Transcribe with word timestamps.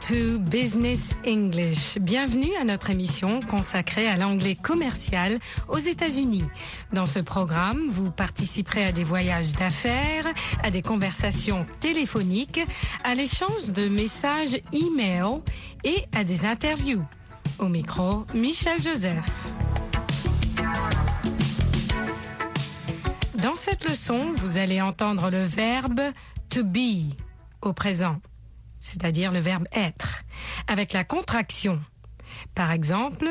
To 0.00 0.40
Business 0.40 1.14
English. 1.24 1.98
Bienvenue 1.98 2.50
à 2.60 2.64
notre 2.64 2.90
émission 2.90 3.40
consacrée 3.40 4.08
à 4.08 4.16
l'anglais 4.16 4.56
commercial 4.56 5.38
aux 5.68 5.78
États-Unis. 5.78 6.44
Dans 6.92 7.06
ce 7.06 7.20
programme, 7.20 7.86
vous 7.88 8.10
participerez 8.10 8.86
à 8.86 8.92
des 8.92 9.04
voyages 9.04 9.52
d'affaires, 9.52 10.26
à 10.64 10.70
des 10.72 10.82
conversations 10.82 11.64
téléphoniques, 11.78 12.60
à 13.04 13.14
l'échange 13.14 13.72
de 13.72 13.88
messages 13.88 14.56
e-mail 14.74 15.40
et 15.84 16.04
à 16.12 16.24
des 16.24 16.44
interviews. 16.44 17.04
Au 17.60 17.68
micro, 17.68 18.26
Michel 18.34 18.80
Joseph. 18.80 19.30
Dans 23.36 23.54
cette 23.54 23.88
leçon, 23.88 24.32
vous 24.36 24.56
allez 24.56 24.80
entendre 24.80 25.30
le 25.30 25.44
verbe 25.44 26.00
to 26.48 26.64
be 26.64 27.14
au 27.62 27.72
présent 27.72 28.20
c'est-à-dire 28.84 29.32
le 29.32 29.38
verbe 29.38 29.66
être, 29.72 30.22
avec 30.66 30.92
la 30.92 31.04
contraction. 31.04 31.80
Par 32.54 32.70
exemple, 32.70 33.28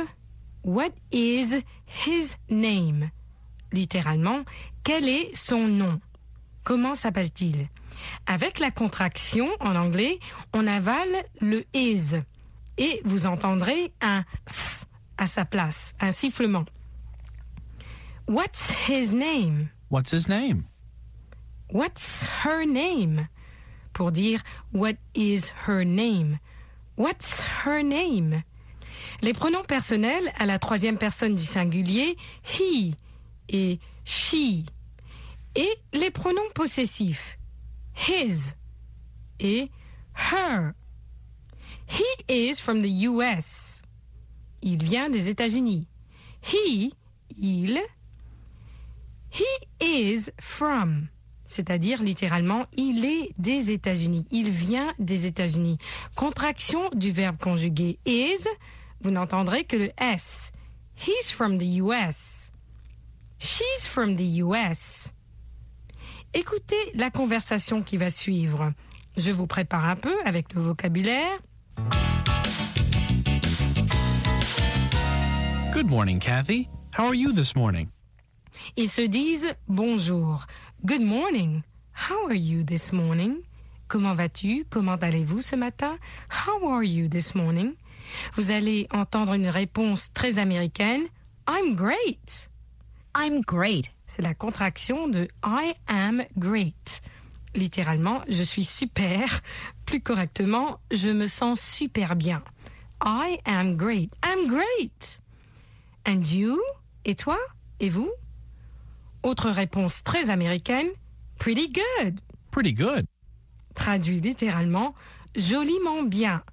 What 0.63 0.91
is 1.11 1.61
his 2.05 2.37
name? 2.49 3.11
Littéralement, 3.73 4.45
quel 4.83 5.09
est 5.09 5.35
son 5.35 5.67
nom? 5.67 5.99
Comment 6.63 6.95
s'appelle-t-il? 6.95 7.67
Avec 8.25 8.59
la 8.59 8.71
contraction 8.71 9.49
en 9.59 9.75
anglais, 9.75 10.19
on 10.53 10.65
avale 10.65 11.25
le 11.41 11.65
is 11.73 12.15
et 12.77 13.01
vous 13.03 13.25
entendrez 13.25 13.93
un 14.01 14.23
s 14.47 14.85
à 15.17 15.27
sa 15.27 15.45
place, 15.45 15.93
un 15.99 16.11
sifflement. 16.11 16.65
What's 18.27 18.87
his 18.87 19.13
name? 19.13 19.69
What's 19.91 20.11
his 20.11 20.27
name? 20.27 20.63
What's 21.69 22.25
her 22.45 22.65
name? 22.65 23.27
Pour 23.93 24.11
dire 24.11 24.41
What 24.73 24.95
is 25.15 25.51
her 25.67 25.83
name? 25.83 26.39
What's 26.97 27.43
her 27.65 27.83
name? 27.83 28.43
Les 29.21 29.33
pronoms 29.33 29.63
personnels 29.63 30.31
à 30.37 30.45
la 30.45 30.59
troisième 30.59 30.97
personne 30.97 31.35
du 31.35 31.43
singulier, 31.43 32.17
he 32.43 32.95
et 33.49 33.79
she. 34.03 34.65
Et 35.55 35.69
les 35.93 36.11
pronoms 36.11 36.49
possessifs, 36.53 37.37
his 37.95 38.53
et 39.39 39.69
her. 40.33 40.73
He 41.87 42.03
is 42.27 42.59
from 42.59 42.81
the 42.81 42.89
US. 43.07 43.81
Il 44.61 44.83
vient 44.83 45.09
des 45.09 45.29
États-Unis. 45.29 45.87
He, 46.41 46.93
il. 47.37 47.79
He 49.29 49.45
is 49.79 50.31
from 50.39 51.09
c'est-à-dire 51.53 52.01
littéralement 52.01 52.65
il 52.75 53.05
est 53.05 53.33
des 53.37 53.71
États-Unis, 53.71 54.25
il 54.31 54.49
vient 54.49 54.93
des 54.99 55.25
États-Unis. 55.25 55.77
Contraction 56.15 56.89
du 56.93 57.11
verbe 57.11 57.37
conjugué 57.37 57.99
is, 58.05 58.47
vous 59.01 59.11
n'entendrez 59.11 59.63
que 59.63 59.77
le 59.77 59.91
S. 59.97 60.51
He's 60.97 61.31
from 61.31 61.57
the 61.57 61.77
US. 61.81 62.51
She's 63.39 63.87
from 63.87 64.15
the 64.15 64.39
US. 64.41 65.11
Écoutez 66.33 66.75
la 66.95 67.11
conversation 67.11 67.83
qui 67.83 67.97
va 67.97 68.09
suivre. 68.09 68.71
Je 69.17 69.31
vous 69.31 69.47
prépare 69.47 69.85
un 69.85 69.95
peu 69.95 70.15
avec 70.25 70.53
le 70.53 70.61
vocabulaire. 70.61 71.37
Good 75.73 75.89
morning, 75.89 76.19
Kathy. 76.19 76.69
How 76.97 77.07
are 77.07 77.15
you 77.15 77.31
this 77.33 77.55
morning? 77.55 77.87
Ils 78.77 78.89
se 78.89 79.01
disent 79.01 79.53
bonjour. 79.67 80.45
Good 80.85 81.01
morning. 81.01 81.63
How 81.93 82.27
are 82.27 82.35
you 82.35 82.65
this 82.65 82.91
morning? 82.91 83.37
Comment 83.87 84.13
vas-tu? 84.15 84.65
Comment 84.69 84.97
allez-vous 85.01 85.41
ce 85.41 85.55
matin? 85.55 85.97
How 86.27 86.67
are 86.67 86.83
you 86.83 87.07
this 87.07 87.35
morning? 87.35 87.75
Vous 88.35 88.51
allez 88.51 88.87
entendre 88.91 89.33
une 89.33 89.47
réponse 89.47 90.11
très 90.13 90.39
américaine. 90.39 91.07
I'm 91.47 91.75
great. 91.77 92.49
I'm 93.15 93.39
great. 93.47 93.91
C'est 94.07 94.21
la 94.21 94.33
contraction 94.33 95.07
de 95.07 95.29
I 95.41 95.73
am 95.87 96.25
great. 96.37 97.01
Littéralement, 97.55 98.21
je 98.27 98.43
suis 98.43 98.65
super. 98.65 99.39
Plus 99.85 100.01
correctement, 100.01 100.81
je 100.91 101.11
me 101.11 101.27
sens 101.27 101.61
super 101.61 102.17
bien. 102.17 102.43
I 103.01 103.39
am 103.45 103.77
great. 103.77 104.11
I'm 104.21 104.47
great. 104.47 105.21
And 106.05 106.27
you? 106.29 106.61
Et 107.05 107.15
toi? 107.15 107.37
Et 107.79 107.87
vous? 107.87 108.11
Autre 109.23 109.49
réponse 109.49 110.03
très 110.03 110.29
américaine, 110.29 110.87
pretty 111.39 111.69
good. 111.69 112.19
Pretty 112.51 112.73
good. 112.73 113.05
Traduit 113.73 114.19
littéralement, 114.19 114.93
joliment 115.35 116.03
bien. 116.03 116.43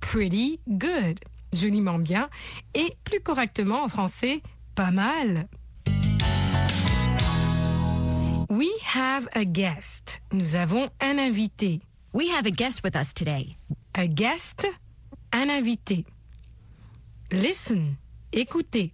Pretty 0.00 0.60
good. 0.68 1.18
Joliment 1.52 1.98
bien. 1.98 2.28
Et 2.74 2.96
plus 3.04 3.20
correctement 3.20 3.84
en 3.84 3.88
français, 3.88 4.42
pas 4.74 4.90
mal. 4.90 5.46
We 8.50 8.68
have 8.94 9.28
a 9.34 9.44
guest. 9.44 10.20
Nous 10.32 10.56
avons 10.56 10.90
un 11.00 11.18
invité. 11.18 11.80
We 12.12 12.28
have 12.36 12.46
a 12.46 12.50
guest 12.50 12.82
with 12.84 12.96
us 12.96 13.14
today. 13.14 13.56
A 13.94 14.06
guest, 14.06 14.66
un 15.32 15.48
invité. 15.48 16.04
Listen, 17.30 17.96
écoutez. 18.32 18.92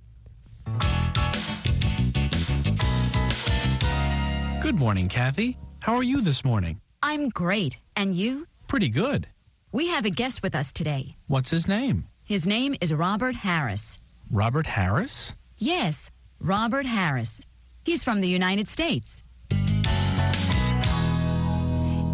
Good 4.69 4.79
morning, 4.79 5.09
Kathy. 5.09 5.57
How 5.81 5.97
are 5.97 6.03
you 6.03 6.21
this 6.21 6.45
morning? 6.45 6.83
I'm 7.03 7.31
great. 7.31 7.79
And 7.97 8.15
you? 8.15 8.47
Pretty 8.67 8.91
good. 8.91 9.27
We 9.73 9.89
have 9.89 10.05
a 10.05 10.11
guest 10.11 10.43
with 10.43 10.55
us 10.55 10.73
today. 10.73 11.17
What's 11.27 11.49
his 11.49 11.67
name? 11.67 12.07
His 12.27 12.47
name 12.47 12.75
is 12.83 12.93
Robert 12.93 13.35
Harris. 13.35 13.97
Robert 14.31 14.67
Harris? 14.67 15.35
Yes, 15.57 16.11
Robert 16.39 16.85
Harris. 16.85 17.47
He's 17.83 18.05
from 18.05 18.21
the 18.21 18.29
United 18.29 18.69
States. 18.69 19.23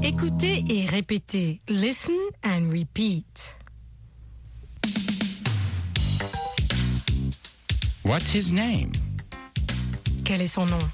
Écoutez 0.04 0.64
et 0.70 0.86
répétez. 0.86 1.58
Listen 1.68 2.30
and 2.44 2.72
repeat. 2.72 3.56
What's 8.04 8.30
his 8.30 8.52
name? 8.52 8.92
Quel 10.24 10.42
est 10.42 10.52
son 10.54 10.66
nom? 10.66 10.92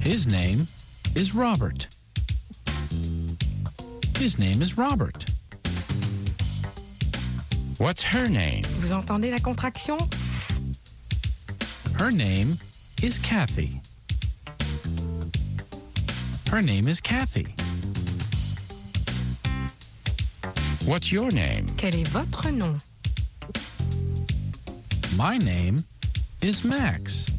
His 0.00 0.26
name 0.26 0.66
is 1.14 1.34
Robert. 1.34 1.86
His 4.18 4.38
name 4.38 4.62
is 4.62 4.76
Robert. 4.76 5.24
What's 7.78 8.02
her 8.02 8.26
name? 8.28 8.64
Vous 8.78 8.92
entendez 8.92 9.30
la 9.30 9.38
contraction? 9.38 9.98
Her 11.98 12.10
name 12.10 12.56
is 13.02 13.18
Kathy. 13.18 13.80
Her 16.50 16.62
name 16.62 16.88
is 16.88 17.00
Kathy. 17.00 17.54
What's 20.84 21.10
your 21.10 21.30
name? 21.30 21.66
Quel 21.76 21.94
est 21.94 22.08
votre 22.08 22.50
nom? 22.52 22.80
My 25.16 25.38
name 25.38 25.84
is 26.42 26.64
Max. 26.64 27.30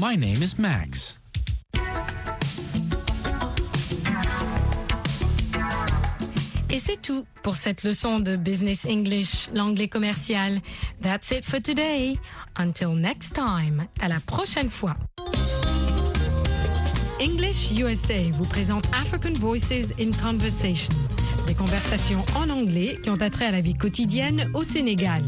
My 0.00 0.16
name 0.16 0.42
is 0.42 0.54
Max. 0.58 1.18
Et 6.70 6.78
c'est 6.78 7.02
tout 7.02 7.26
pour 7.42 7.54
cette 7.54 7.84
leçon 7.84 8.18
de 8.18 8.36
Business 8.36 8.86
English, 8.86 9.50
l'anglais 9.54 9.88
commercial. 9.88 10.60
That's 11.02 11.30
it 11.32 11.44
for 11.44 11.60
today. 11.60 12.16
Until 12.56 12.94
next 12.94 13.34
time. 13.34 13.88
À 14.00 14.08
la 14.08 14.20
prochaine 14.20 14.70
fois. 14.70 14.96
English 17.20 17.70
USA 17.72 18.22
vous 18.32 18.46
présente 18.46 18.86
African 18.94 19.34
Voices 19.34 19.92
in 20.00 20.12
Conversation. 20.12 20.94
Des 21.46 21.54
conversations 21.54 22.24
en 22.36 22.48
anglais 22.48 22.96
qui 23.02 23.10
ont 23.10 23.20
attrait 23.20 23.46
à 23.46 23.50
la 23.50 23.60
vie 23.60 23.74
quotidienne 23.74 24.50
au 24.54 24.64
Sénégal. 24.64 25.20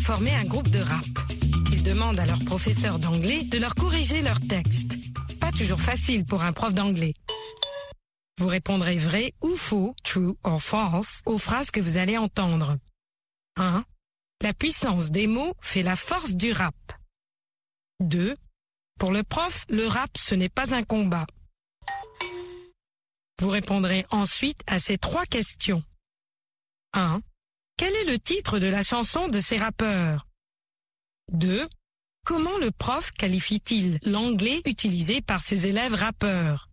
Formé 0.00 0.34
un 0.34 0.44
groupe 0.44 0.68
de 0.68 0.80
rap. 0.80 1.04
Ils 1.72 1.82
demandent 1.82 2.18
à 2.18 2.26
leur 2.26 2.44
professeur 2.44 2.98
d'anglais 2.98 3.42
de 3.44 3.58
leur 3.58 3.74
corriger 3.74 4.22
leurs 4.22 4.40
textes. 4.40 4.94
Pas 5.40 5.52
toujours 5.52 5.80
facile 5.80 6.24
pour 6.24 6.42
un 6.42 6.52
prof 6.52 6.74
d'anglais. 6.74 7.14
Vous 8.38 8.48
répondrez 8.48 8.98
vrai 8.98 9.32
ou 9.42 9.54
faux, 9.56 9.94
true 10.02 10.34
or 10.42 10.60
false, 10.60 11.20
aux 11.26 11.38
phrases 11.38 11.70
que 11.70 11.80
vous 11.80 11.96
allez 11.96 12.18
entendre. 12.18 12.78
1. 13.56 13.84
La 14.42 14.52
puissance 14.52 15.10
des 15.10 15.26
mots 15.26 15.54
fait 15.60 15.82
la 15.82 15.96
force 15.96 16.34
du 16.34 16.52
rap. 16.52 16.74
2. 18.00 18.36
Pour 18.98 19.12
le 19.12 19.22
prof, 19.22 19.64
le 19.68 19.86
rap, 19.86 20.10
ce 20.18 20.34
n'est 20.34 20.48
pas 20.48 20.74
un 20.74 20.82
combat. 20.82 21.26
Vous 23.40 23.48
répondrez 23.48 24.06
ensuite 24.10 24.60
à 24.66 24.78
ces 24.78 24.98
trois 24.98 25.26
questions. 25.26 25.82
1. 26.92 27.20
Quel 27.76 27.92
est 27.94 28.04
le 28.04 28.20
titre 28.20 28.60
de 28.60 28.68
la 28.68 28.84
chanson 28.84 29.26
de 29.28 29.40
ces 29.40 29.56
rappeurs? 29.56 30.28
2. 31.32 31.68
Comment 32.24 32.56
le 32.58 32.70
prof 32.70 33.10
qualifie-t-il 33.10 33.98
l'anglais 34.02 34.62
utilisé 34.64 35.20
par 35.20 35.40
ses 35.40 35.66
élèves 35.66 35.94
rappeurs? 35.94 36.68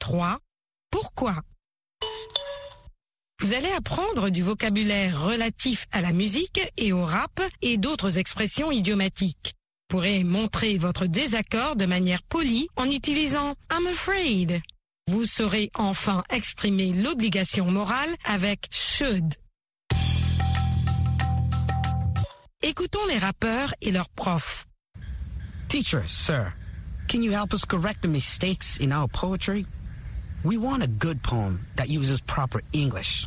3. 0.00 0.38
Pourquoi? 0.90 1.42
Vous 3.40 3.54
allez 3.54 3.70
apprendre 3.70 4.28
du 4.28 4.42
vocabulaire 4.42 5.24
relatif 5.24 5.86
à 5.92 6.00
la 6.00 6.12
musique 6.12 6.60
et 6.76 6.92
au 6.92 7.04
rap 7.04 7.40
et 7.60 7.76
d'autres 7.76 8.18
expressions 8.18 8.72
idiomatiques. 8.72 9.54
Vous 9.90 9.98
pourrez 9.98 10.24
montrer 10.24 10.78
votre 10.78 11.06
désaccord 11.06 11.76
de 11.76 11.86
manière 11.86 12.22
polie 12.24 12.68
en 12.76 12.90
utilisant 12.90 13.54
I'm 13.70 13.86
afraid. 13.86 14.60
Vous 15.08 15.26
saurez 15.26 15.70
enfin 15.74 16.24
exprimer 16.30 16.92
l'obligation 16.92 17.70
morale 17.70 18.14
avec 18.24 18.68
should. 18.72 19.34
Écoutons 22.62 23.04
les 23.08 23.18
rappeurs 23.18 23.74
et 23.82 23.90
leurs 23.90 24.08
profs. 24.10 24.66
Teacher, 25.68 26.04
sir, 26.06 26.52
can 27.08 27.20
you 27.20 27.32
help 27.32 27.52
us 27.52 27.64
correct 27.64 28.02
the 28.02 28.08
mistakes 28.08 28.78
in 28.78 28.92
our 28.92 29.08
poetry? 29.08 29.66
We 30.44 30.58
want 30.58 30.84
a 30.84 30.86
good 30.86 31.20
poem 31.24 31.58
that 31.74 31.88
uses 31.88 32.20
proper 32.20 32.62
English. 32.72 33.26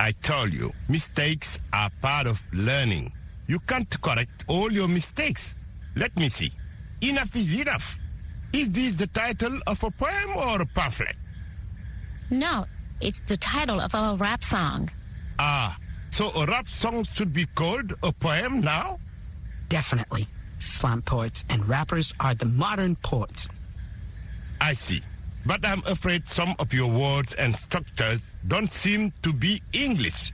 I 0.00 0.10
told 0.20 0.52
you, 0.52 0.72
mistakes 0.88 1.60
are 1.72 1.90
part 2.00 2.26
of 2.26 2.42
learning. 2.52 3.12
You 3.46 3.60
can't 3.60 3.88
correct 4.02 4.46
all 4.48 4.72
your 4.72 4.88
mistakes. 4.88 5.54
Let 5.94 6.16
me 6.16 6.28
see. 6.28 6.50
Enough 7.02 7.36
is 7.36 7.54
enough. 7.60 7.98
Is 8.52 8.72
this 8.72 8.94
the 8.94 9.06
title 9.06 9.60
of 9.68 9.82
a 9.84 9.90
poem 9.92 10.36
or 10.36 10.60
a 10.60 10.66
pamphlet? 10.66 11.14
No, 12.30 12.66
it's 13.00 13.22
the 13.22 13.36
title 13.36 13.78
of 13.78 13.94
our 13.94 14.16
rap 14.16 14.42
song. 14.42 14.90
Ah, 15.38 15.76
so 16.12 16.28
a 16.36 16.44
rap 16.44 16.66
song 16.66 17.04
should 17.04 17.32
be 17.32 17.46
called 17.54 17.94
a 18.02 18.12
poem 18.12 18.60
now? 18.60 18.98
Definitely. 19.70 20.26
Slam 20.58 21.00
poets 21.00 21.46
and 21.48 21.66
rappers 21.66 22.12
are 22.20 22.34
the 22.34 22.44
modern 22.44 22.96
poets. 22.96 23.48
I 24.60 24.74
see. 24.74 25.00
But 25.46 25.66
I'm 25.66 25.82
afraid 25.86 26.28
some 26.28 26.54
of 26.58 26.74
your 26.74 26.92
words 26.92 27.32
and 27.34 27.56
structures 27.56 28.30
don't 28.46 28.70
seem 28.70 29.10
to 29.22 29.32
be 29.32 29.62
English. 29.72 30.32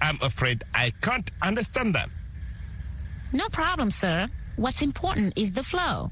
I'm 0.00 0.18
afraid 0.22 0.64
I 0.74 0.90
can't 1.02 1.30
understand 1.42 1.94
them. 1.94 2.10
No 3.32 3.46
problem, 3.50 3.90
sir. 3.90 4.26
What's 4.56 4.80
important 4.80 5.34
is 5.36 5.52
the 5.52 5.62
flow. 5.62 6.10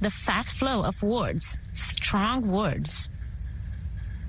The 0.00 0.10
fast 0.10 0.54
flow 0.54 0.82
of 0.84 1.02
words, 1.02 1.58
strong 1.74 2.50
words. 2.50 3.10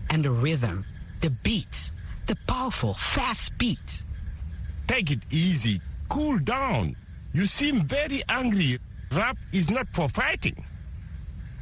And 0.10 0.26
the 0.26 0.32
rhythm, 0.32 0.84
the 1.22 1.30
beats, 1.30 1.94
the 2.28 2.36
powerful, 2.48 2.94
fast 2.94 3.58
beats. 3.58 4.06
Take 4.90 5.12
it 5.12 5.20
easy. 5.30 5.80
Cool 6.10 6.40
down. 6.40 6.96
You 7.32 7.46
seem 7.46 7.82
very 7.82 8.24
angry. 8.28 8.80
Rap 9.12 9.38
is 9.54 9.70
not 9.70 9.88
for 9.90 10.10
fighting. 10.10 10.66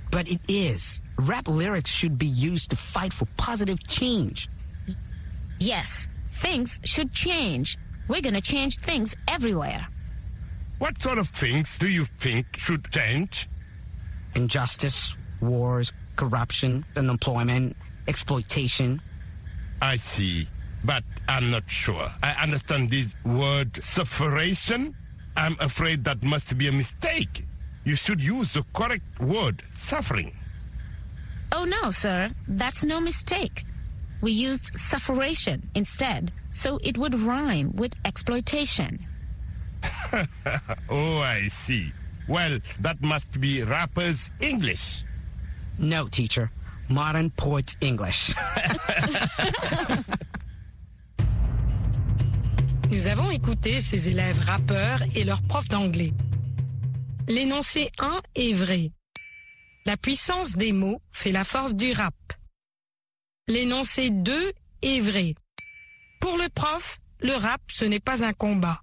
But 0.09 0.31
it 0.31 0.39
is. 0.47 1.01
Rap 1.17 1.45
lyrics 1.49 1.91
should 1.91 2.17
be 2.17 2.25
used 2.27 2.69
to 2.69 2.77
fight 2.77 3.11
for 3.11 3.27
positive 3.35 3.85
change. 3.85 4.47
Yes, 5.59 6.09
things 6.29 6.79
should 6.85 7.11
change. 7.11 7.77
We're 8.07 8.21
gonna 8.21 8.39
change 8.39 8.77
things 8.77 9.13
everywhere. 9.27 9.85
What 10.79 10.97
sort 10.97 11.17
of 11.17 11.27
things 11.27 11.77
do 11.77 11.89
you 11.89 12.05
think 12.05 12.45
should 12.55 12.89
change? 12.91 13.49
Injustice, 14.35 15.17
wars, 15.41 15.91
corruption, 16.15 16.85
unemployment, 16.95 17.75
exploitation. 18.07 19.01
I 19.81 19.97
see, 19.97 20.47
but 20.87 21.03
I'm 21.27 21.51
not 21.51 21.69
sure. 21.69 22.07
I 22.23 22.31
understand 22.41 22.89
this 22.89 23.15
word 23.25 23.83
sufferation. 23.83 24.95
I'm 25.35 25.57
afraid 25.59 26.05
that 26.05 26.23
must 26.23 26.57
be 26.57 26.67
a 26.67 26.71
mistake. 26.71 27.43
You 27.83 27.95
should 27.95 28.23
use 28.23 28.53
the 28.53 28.63
correct 28.73 29.19
word, 29.19 29.61
suffering. 29.73 30.33
Oh 31.51 31.65
no, 31.65 31.91
sir, 31.91 32.29
that's 32.47 32.83
no 32.83 32.99
mistake. 33.01 33.65
We 34.21 34.31
used 34.31 34.77
sufferation 34.77 35.61
instead, 35.75 36.31
so 36.53 36.79
it 36.81 36.97
would 36.97 37.19
rhyme 37.19 37.75
with 37.75 37.93
exploitation. 38.05 39.05
oh, 40.89 41.19
I 41.19 41.47
see. 41.49 41.91
Well, 42.27 42.59
that 42.79 43.01
must 43.01 43.39
be 43.39 43.63
rappers' 43.63 44.31
English. 44.39 45.03
No, 45.77 46.07
teacher. 46.07 46.49
Modern 46.89 47.29
poets 47.31 47.75
English. 47.81 48.33
Nous 52.89 53.07
avons 53.07 53.29
écouté 53.31 53.81
ces 53.81 54.07
élèves 54.07 54.39
rappeurs 54.45 55.01
et 55.13 55.25
leurs 55.25 55.41
profs 55.41 55.67
d'anglais. 55.67 56.13
L'énoncé 57.27 57.91
1 57.99 58.21
est 58.35 58.53
vrai. 58.53 58.91
La 59.85 59.97
puissance 59.97 60.53
des 60.53 60.71
mots 60.71 61.01
fait 61.11 61.33
la 61.33 61.43
force 61.43 61.75
du 61.75 61.91
rap. 61.91 62.15
L'énoncé 63.47 64.09
2 64.09 64.53
est 64.83 64.99
vrai. 65.01 65.35
Pour 66.21 66.37
le 66.37 66.47
prof, 66.49 66.99
le 67.19 67.33
rap, 67.33 67.61
ce 67.69 67.83
n'est 67.83 67.99
pas 67.99 68.23
un 68.23 68.33
combat. 68.33 68.81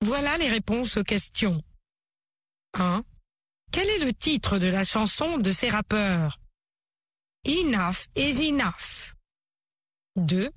Voilà 0.00 0.38
les 0.38 0.48
réponses 0.48 0.96
aux 0.96 1.04
questions. 1.04 1.62
1. 2.74 3.04
Quel 3.70 3.88
est 3.88 4.04
le 4.04 4.14
titre 4.14 4.58
de 4.58 4.66
la 4.66 4.84
chanson 4.84 5.36
de 5.36 5.52
ces 5.52 5.68
rappeurs? 5.68 6.40
Enough 7.46 8.06
is 8.16 8.48
enough. 8.48 9.14
2. 10.16 10.50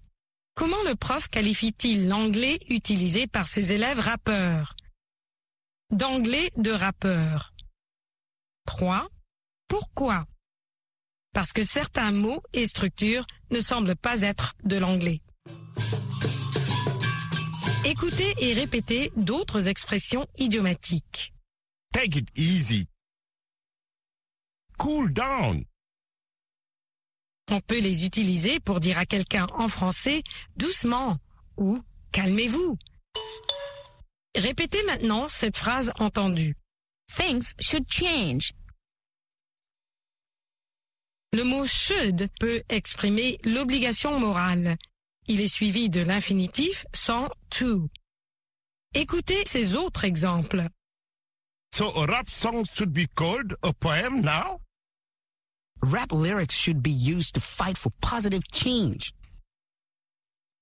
Comment 0.56 0.82
le 0.88 0.96
prof 0.96 1.28
qualifie-t-il 1.28 2.08
l'anglais 2.08 2.60
utilisé 2.70 3.28
par 3.28 3.48
ses 3.48 3.72
élèves 3.72 4.00
rappeurs? 4.00 4.76
D'anglais 5.92 6.52
de 6.58 6.72
rappeur. 6.72 7.54
3. 8.66 9.08
Pourquoi? 9.68 10.26
Parce 11.34 11.54
que 11.54 11.64
certains 11.64 12.12
mots 12.12 12.42
et 12.54 12.68
structures 12.68 13.26
ne 13.52 13.62
semblent 13.62 13.96
pas 13.96 14.22
être 14.22 14.56
de 14.64 14.78
l'anglais. 14.78 15.22
Écoutez 17.86 18.34
et 18.40 18.54
répétez 18.54 19.12
d'autres 19.16 19.68
expressions 19.68 20.28
idiomatiques. 20.38 21.34
Take 21.94 22.20
it 22.20 22.30
easy. 22.36 22.88
Cool 24.78 25.14
down. 25.14 25.66
On 27.54 27.60
peut 27.60 27.80
les 27.80 28.06
utiliser 28.06 28.62
pour 28.62 28.80
dire 28.80 28.98
à 28.98 29.06
quelqu'un 29.06 29.46
en 29.54 29.68
français 29.68 30.24
doucement 30.56 31.18
ou 31.58 31.82
calmez-vous. 32.14 32.78
Répétez 34.38 34.82
maintenant 34.84 35.28
cette 35.28 35.58
phrase 35.58 35.92
entendue. 36.00 36.56
Things 37.14 37.54
should 37.60 37.92
change. 37.92 38.54
Le 41.34 41.44
mot 41.44 41.66
should 41.66 42.30
peut 42.40 42.64
exprimer 42.70 43.38
l'obligation 43.44 44.18
morale. 44.18 44.78
Il 45.28 45.42
est 45.42 45.50
suivi 45.50 45.90
de 45.90 46.00
l'infinitif 46.00 46.86
sans 46.94 47.30
to. 47.50 47.90
Écoutez 48.94 49.44
ces 49.46 49.76
autres 49.76 50.06
exemples. 50.06 50.66
So 51.76 51.92
a 51.98 52.06
rap 52.06 52.30
song 52.30 52.64
should 52.74 52.94
be 52.94 53.08
called 53.14 53.58
a 53.62 53.74
poem 53.74 54.22
now? 54.22 54.62
Rap 55.84 56.12
lyrics 56.12 56.56
should 56.56 56.84
be 56.84 56.92
used 56.92 57.34
to 57.34 57.42
fight 57.42 57.78
for 57.78 57.92
positive 58.02 58.44
change. 58.52 59.14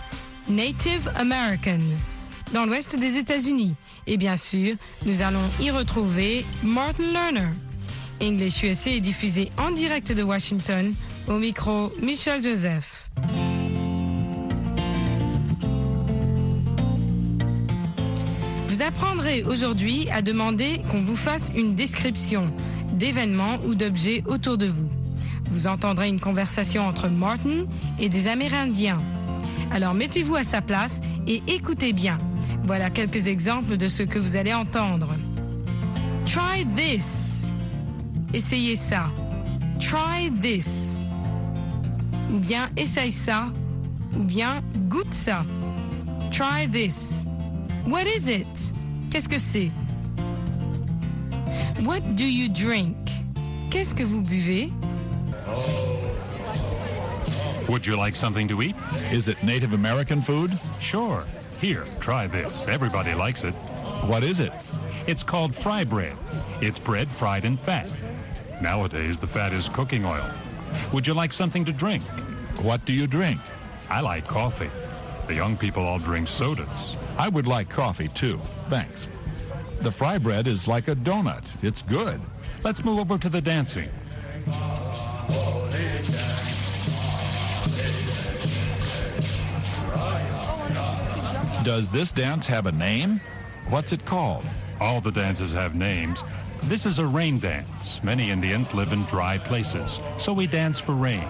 Native 0.48 1.10
Americans, 1.16 2.28
dans 2.52 2.66
l'ouest 2.66 2.98
des 2.98 3.18
États-Unis. 3.18 3.74
Et 4.06 4.16
bien 4.16 4.36
sûr, 4.36 4.74
nous 5.06 5.22
allons 5.22 5.48
y 5.60 5.70
retrouver 5.70 6.44
Martin 6.62 7.12
Lerner. 7.12 7.50
English 8.20 8.62
USA 8.64 8.90
est 8.90 9.00
diffusé 9.00 9.50
en 9.56 9.70
direct 9.70 10.12
de 10.12 10.22
Washington. 10.22 10.92
Au 11.28 11.38
micro, 11.38 11.92
Michel 12.02 12.42
Joseph. 12.42 12.99
Vous 18.80 18.86
apprendrez 18.86 19.44
aujourd'hui 19.44 20.08
à 20.08 20.22
demander 20.22 20.80
qu'on 20.90 21.02
vous 21.02 21.14
fasse 21.14 21.52
une 21.54 21.74
description 21.74 22.50
d'événements 22.94 23.58
ou 23.66 23.74
d'objets 23.74 24.22
autour 24.26 24.56
de 24.56 24.64
vous. 24.64 24.88
Vous 25.50 25.66
entendrez 25.66 26.08
une 26.08 26.18
conversation 26.18 26.86
entre 26.86 27.10
Martin 27.10 27.66
et 27.98 28.08
des 28.08 28.26
Amérindiens. 28.26 28.96
Alors 29.70 29.92
mettez-vous 29.92 30.34
à 30.34 30.44
sa 30.44 30.62
place 30.62 31.02
et 31.26 31.42
écoutez 31.46 31.92
bien. 31.92 32.16
Voilà 32.64 32.88
quelques 32.88 33.28
exemples 33.28 33.76
de 33.76 33.86
ce 33.86 34.02
que 34.02 34.18
vous 34.18 34.38
allez 34.38 34.54
entendre. 34.54 35.14
Try 36.24 36.64
this. 36.74 37.52
Essayez 38.32 38.76
ça. 38.76 39.10
Try 39.78 40.30
this. 40.40 40.96
Ou 42.32 42.38
bien 42.38 42.70
essaye 42.78 43.10
ça. 43.10 43.48
Ou 44.16 44.22
bien 44.22 44.62
goûte 44.88 45.12
ça. 45.12 45.44
Try 46.30 46.66
this. 46.70 47.26
What 47.84 48.06
is 48.06 48.28
it? 48.28 48.46
Qu'est-ce 49.10 49.28
que 49.28 49.38
c'est? 49.38 49.70
What 51.82 52.14
do 52.14 52.26
you 52.26 52.48
drink? 52.48 52.96
Qu'est-ce 53.70 53.94
que 53.94 54.04
vous 54.04 54.22
buvez? 54.22 54.72
Would 57.68 57.86
you 57.86 57.96
like 57.96 58.14
something 58.14 58.48
to 58.48 58.62
eat? 58.62 58.76
Is 59.12 59.28
it 59.28 59.42
Native 59.42 59.72
American 59.72 60.20
food? 60.20 60.52
Sure. 60.80 61.24
Here, 61.60 61.84
try 62.00 62.26
this. 62.26 62.66
Everybody 62.68 63.14
likes 63.14 63.44
it. 63.44 63.54
What 64.06 64.22
is 64.24 64.40
it? 64.40 64.52
It's 65.06 65.22
called 65.22 65.54
fry 65.54 65.84
bread. 65.84 66.16
It's 66.60 66.78
bread 66.78 67.08
fried 67.08 67.44
in 67.44 67.56
fat. 67.56 67.90
Nowadays, 68.60 69.18
the 69.18 69.26
fat 69.26 69.52
is 69.52 69.68
cooking 69.68 70.04
oil. 70.04 70.26
Would 70.92 71.06
you 71.06 71.14
like 71.14 71.32
something 71.32 71.64
to 71.64 71.72
drink? 71.72 72.02
What 72.62 72.84
do 72.84 72.92
you 72.92 73.06
drink? 73.06 73.40
I 73.88 74.00
like 74.00 74.26
coffee. 74.26 74.70
The 75.26 75.34
young 75.34 75.56
people 75.56 75.84
all 75.84 75.98
drink 75.98 76.28
sodas. 76.28 76.96
I 77.20 77.28
would 77.28 77.46
like 77.46 77.68
coffee 77.68 78.08
too. 78.08 78.38
Thanks. 78.70 79.06
The 79.80 79.92
fry 79.92 80.16
bread 80.16 80.46
is 80.46 80.66
like 80.66 80.88
a 80.88 80.94
donut. 80.94 81.42
It's 81.62 81.82
good. 81.82 82.18
Let's 82.64 82.82
move 82.82 82.98
over 82.98 83.18
to 83.18 83.28
the 83.28 83.42
dancing. 83.42 83.90
Does 91.62 91.92
this 91.92 92.10
dance 92.10 92.46
have 92.46 92.64
a 92.64 92.72
name? 92.72 93.20
What's 93.68 93.92
it 93.92 94.02
called? 94.06 94.46
All 94.80 95.02
the 95.02 95.12
dances 95.12 95.52
have 95.52 95.74
names. 95.74 96.22
This 96.62 96.86
is 96.86 97.00
a 97.00 97.06
rain 97.06 97.38
dance. 97.38 98.02
Many 98.02 98.30
Indians 98.30 98.72
live 98.72 98.94
in 98.94 99.02
dry 99.02 99.36
places, 99.36 100.00
so 100.16 100.32
we 100.32 100.46
dance 100.46 100.80
for 100.80 100.94
rain. 100.94 101.28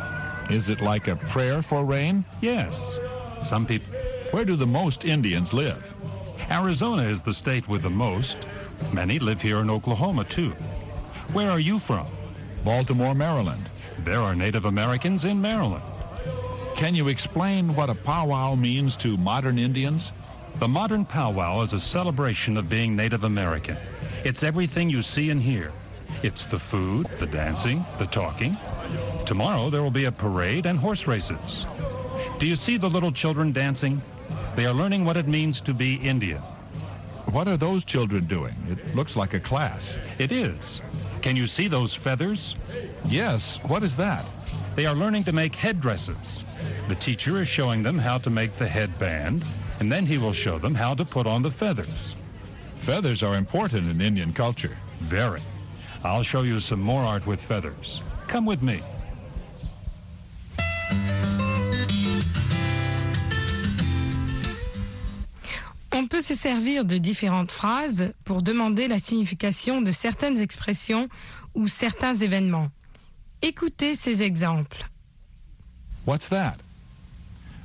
Is 0.50 0.68
it 0.68 0.82
like 0.82 1.08
a 1.08 1.16
prayer 1.16 1.62
for 1.62 1.84
rain? 1.84 2.24
Yes. 2.40 3.00
Some 3.42 3.66
people. 3.66 3.92
Where 4.30 4.44
do 4.44 4.54
the 4.54 4.66
most 4.66 5.04
Indians 5.04 5.52
live? 5.52 5.92
Arizona 6.52 7.02
is 7.02 7.20
the 7.20 7.32
state 7.32 7.66
with 7.68 7.82
the 7.82 7.90
most. 7.90 8.38
Many 8.92 9.18
live 9.18 9.42
here 9.42 9.58
in 9.58 9.68
Oklahoma, 9.68 10.22
too. 10.22 10.50
Where 11.32 11.50
are 11.50 11.58
you 11.58 11.80
from? 11.80 12.06
Baltimore, 12.64 13.16
Maryland. 13.16 13.68
There 14.04 14.20
are 14.20 14.36
Native 14.36 14.66
Americans 14.66 15.24
in 15.24 15.40
Maryland. 15.40 15.82
Can 16.76 16.94
you 16.94 17.08
explain 17.08 17.74
what 17.74 17.90
a 17.90 17.94
powwow 17.94 18.54
means 18.54 18.94
to 18.96 19.16
modern 19.16 19.58
Indians? 19.58 20.12
The 20.60 20.68
modern 20.68 21.04
powwow 21.04 21.62
is 21.62 21.72
a 21.72 21.80
celebration 21.80 22.56
of 22.56 22.70
being 22.70 22.94
Native 22.94 23.24
American. 23.24 23.76
It's 24.24 24.44
everything 24.44 24.88
you 24.88 25.02
see 25.02 25.30
and 25.30 25.42
hear. 25.42 25.72
It's 26.22 26.44
the 26.44 26.58
food, 26.58 27.06
the 27.18 27.26
dancing, 27.26 27.84
the 27.98 28.06
talking. 28.06 28.56
Tomorrow 29.26 29.70
there 29.70 29.82
will 29.82 29.90
be 29.90 30.04
a 30.04 30.12
parade 30.12 30.66
and 30.66 30.78
horse 30.78 31.08
races. 31.08 31.66
Do 32.38 32.46
you 32.46 32.54
see 32.54 32.76
the 32.76 32.88
little 32.88 33.10
children 33.10 33.50
dancing? 33.50 34.00
They 34.56 34.66
are 34.66 34.74
learning 34.74 35.04
what 35.04 35.16
it 35.16 35.26
means 35.26 35.60
to 35.62 35.74
be 35.74 35.94
Indian. 35.94 36.42
What 37.32 37.48
are 37.48 37.56
those 37.56 37.84
children 37.84 38.24
doing? 38.26 38.54
It 38.68 38.94
looks 38.96 39.16
like 39.16 39.34
a 39.34 39.40
class. 39.40 39.96
It 40.18 40.32
is. 40.32 40.80
Can 41.22 41.36
you 41.36 41.46
see 41.46 41.68
those 41.68 41.94
feathers? 41.94 42.56
Yes, 43.06 43.58
what 43.64 43.84
is 43.84 43.96
that? 43.98 44.24
They 44.74 44.86
are 44.86 44.94
learning 44.94 45.24
to 45.24 45.32
make 45.32 45.54
headdresses. 45.54 46.44
The 46.88 46.94
teacher 46.94 47.40
is 47.40 47.48
showing 47.48 47.82
them 47.82 47.98
how 47.98 48.18
to 48.18 48.30
make 48.30 48.56
the 48.56 48.66
headband, 48.66 49.44
and 49.78 49.92
then 49.92 50.06
he 50.06 50.18
will 50.18 50.32
show 50.32 50.58
them 50.58 50.74
how 50.74 50.94
to 50.94 51.04
put 51.04 51.26
on 51.26 51.42
the 51.42 51.50
feathers. 51.50 52.14
Feathers 52.76 53.22
are 53.22 53.36
important 53.36 53.90
in 53.90 54.00
Indian 54.00 54.32
culture. 54.32 54.76
Very. 55.00 55.40
I'll 56.02 56.22
show 56.22 56.42
you 56.42 56.58
some 56.58 56.80
more 56.80 57.02
art 57.02 57.26
with 57.26 57.40
feathers. 57.40 58.02
Come 58.26 58.46
with 58.46 58.62
me. 58.62 58.80
Peut 66.20 66.34
se 66.34 66.34
servir 66.34 66.84
de 66.84 66.98
différentes 66.98 67.50
phrases 67.50 68.12
pour 68.26 68.42
demander 68.42 68.88
la 68.88 68.98
signification 68.98 69.80
de 69.80 69.90
certaines 69.90 70.38
expressions 70.38 71.08
ou 71.54 71.66
certains 71.66 72.14
événements. 72.14 72.68
Écoutez 73.40 73.94
ces 73.94 74.22
exemples. 74.22 74.86
What's 76.06 76.28
that? 76.28 76.56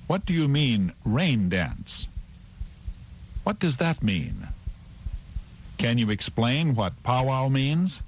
What 0.08 0.20
do 0.26 0.34
you 0.34 0.48
mean, 0.48 0.94
rain 1.06 1.50
dance? 1.50 2.08
What 3.46 3.56
does 3.60 3.76
that 3.76 3.96
mean? 4.02 4.48
Can 5.78 5.98
you 5.98 6.10
explain 6.10 6.76
what 6.76 6.92
powwow 7.04 7.50
means? 7.50 8.00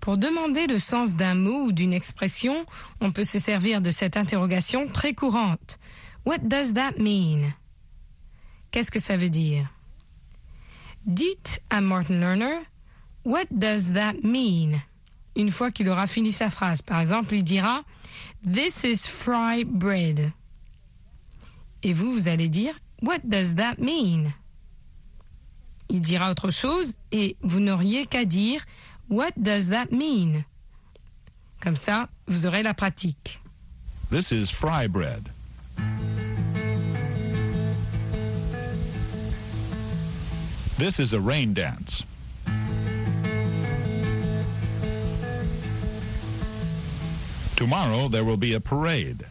Pour 0.00 0.16
demander 0.16 0.66
le 0.66 0.80
sens 0.80 1.14
d'un 1.14 1.36
mot 1.36 1.66
ou 1.66 1.72
d'une 1.72 1.92
expression, 1.92 2.66
on 3.00 3.12
peut 3.12 3.22
se 3.22 3.38
servir 3.38 3.80
de 3.80 3.92
cette 3.92 4.16
interrogation 4.16 4.88
très 4.88 5.14
courante. 5.14 5.78
What 6.26 6.48
does 6.48 6.74
that 6.74 6.98
mean? 6.98 7.52
Qu'est-ce 8.70 8.90
que 8.90 8.98
ça 8.98 9.16
veut 9.16 9.30
dire? 9.30 9.68
Dites 11.06 11.62
à 11.70 11.80
Martin 11.80 12.18
Lerner, 12.20 12.58
What 13.24 13.46
does 13.50 13.92
that 13.92 14.14
mean? 14.22 14.80
Une 15.36 15.50
fois 15.50 15.70
qu'il 15.70 15.88
aura 15.88 16.06
fini 16.06 16.32
sa 16.32 16.50
phrase. 16.50 16.82
Par 16.82 17.00
exemple, 17.00 17.34
il 17.34 17.44
dira, 17.44 17.82
This 18.42 18.84
is 18.84 19.06
fry 19.06 19.64
bread. 19.64 20.32
Et 21.82 21.92
vous, 21.92 22.12
vous 22.12 22.28
allez 22.28 22.48
dire, 22.48 22.74
What 23.02 23.20
does 23.24 23.54
that 23.54 23.76
mean? 23.78 24.32
Il 25.88 26.00
dira 26.00 26.30
autre 26.30 26.50
chose 26.50 26.96
et 27.12 27.36
vous 27.42 27.60
n'auriez 27.60 28.06
qu'à 28.06 28.24
dire, 28.24 28.64
What 29.08 29.32
does 29.36 29.70
that 29.70 29.86
mean? 29.90 30.44
Comme 31.60 31.76
ça, 31.76 32.08
vous 32.26 32.46
aurez 32.46 32.62
la 32.62 32.74
pratique. 32.74 33.40
This 34.10 34.30
is 34.30 34.50
fry 34.50 34.88
bread. 34.88 35.28
This 40.78 41.00
is 41.00 41.12
a 41.12 41.18
rain 41.18 41.54
dance. 41.54 42.04
Tomorrow 47.56 48.06
there 48.06 48.22
will 48.22 48.36
be 48.36 48.54
a 48.54 48.60
parade. 48.60 49.26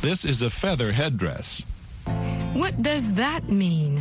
This 0.00 0.24
is 0.24 0.42
a 0.42 0.48
feather 0.48 0.92
headdress. 0.92 1.64
What 2.54 2.80
does 2.80 3.12
that 3.14 3.48
mean? 3.48 4.00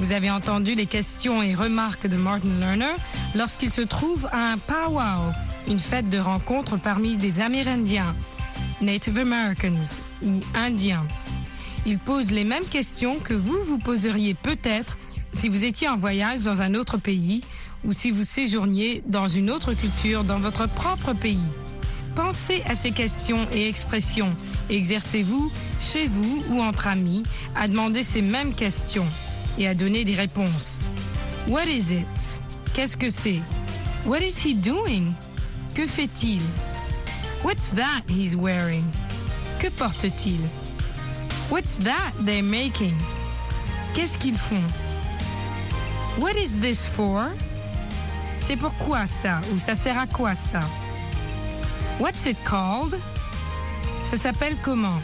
Vous 0.00 0.12
avez 0.12 0.30
entendu 0.30 0.74
les 0.74 0.86
questions 0.86 1.42
et 1.42 1.54
remarques 1.54 2.06
de 2.06 2.16
Martin 2.16 2.58
Lerner 2.58 2.96
lorsqu'il 3.34 3.70
se 3.70 3.82
trouve 3.82 4.26
à 4.32 4.52
un 4.52 4.56
powwow, 4.56 5.34
une 5.68 5.78
fête 5.78 6.08
de 6.08 6.18
rencontre 6.18 6.78
parmi 6.78 7.16
des 7.16 7.42
Amérindiens, 7.42 8.16
Native 8.82 9.18
Americans 9.18 10.00
ou 10.22 10.40
Indiens. 10.54 11.06
Il 11.86 11.98
pose 11.98 12.30
les 12.32 12.44
mêmes 12.44 12.66
questions 12.66 13.18
que 13.20 13.32
vous 13.32 13.62
vous 13.64 13.78
poseriez 13.78 14.34
peut-être 14.34 14.98
si 15.32 15.48
vous 15.48 15.64
étiez 15.64 15.88
en 15.88 15.96
voyage 15.96 16.42
dans 16.42 16.62
un 16.62 16.74
autre 16.74 16.98
pays 16.98 17.42
ou 17.84 17.92
si 17.92 18.10
vous 18.10 18.24
séjourniez 18.24 19.02
dans 19.06 19.28
une 19.28 19.50
autre 19.50 19.72
culture 19.72 20.24
dans 20.24 20.38
votre 20.38 20.68
propre 20.68 21.12
pays. 21.14 21.38
Pensez 22.14 22.62
à 22.68 22.74
ces 22.74 22.90
questions 22.90 23.46
et 23.52 23.68
expressions 23.68 24.34
exercez-vous, 24.68 25.50
chez 25.80 26.06
vous 26.06 26.42
ou 26.50 26.60
entre 26.60 26.88
amis, 26.88 27.22
à 27.54 27.68
demander 27.68 28.02
ces 28.02 28.22
mêmes 28.22 28.54
questions 28.54 29.06
et 29.58 29.66
à 29.66 29.74
donner 29.74 30.04
des 30.04 30.14
réponses. 30.14 30.90
What 31.48 31.64
is 31.64 31.92
it? 31.92 32.40
Qu'est-ce 32.74 32.96
que 32.96 33.10
c'est? 33.10 33.40
What 34.06 34.20
is 34.20 34.44
he 34.44 34.54
doing? 34.54 35.12
Que 35.74 35.86
fait-il? 35.86 36.40
What's 37.42 37.70
that 37.70 38.02
he's 38.08 38.36
wearing? 38.36 38.84
Que 39.58 39.68
porte-t-il? 39.70 40.40
What's 41.50 41.76
that 41.78 42.12
they're 42.20 42.42
making? 42.42 42.94
Qu'est-ce 43.94 44.16
qu'ils 44.16 44.38
font? 44.38 44.62
What 46.18 46.36
is 46.36 46.60
this 46.60 46.86
for? 46.86 47.26
C'est 48.38 48.56
pourquoi 48.56 49.06
ça? 49.06 49.40
Ou 49.52 49.58
ça 49.58 49.74
sert 49.74 49.98
à 49.98 50.06
quoi 50.06 50.34
ça? 50.34 50.60
What's 51.98 52.26
it 52.26 52.36
called? 52.44 52.98
Ça 54.04 54.16
s'appelle 54.16 54.56
comment? 54.62 55.00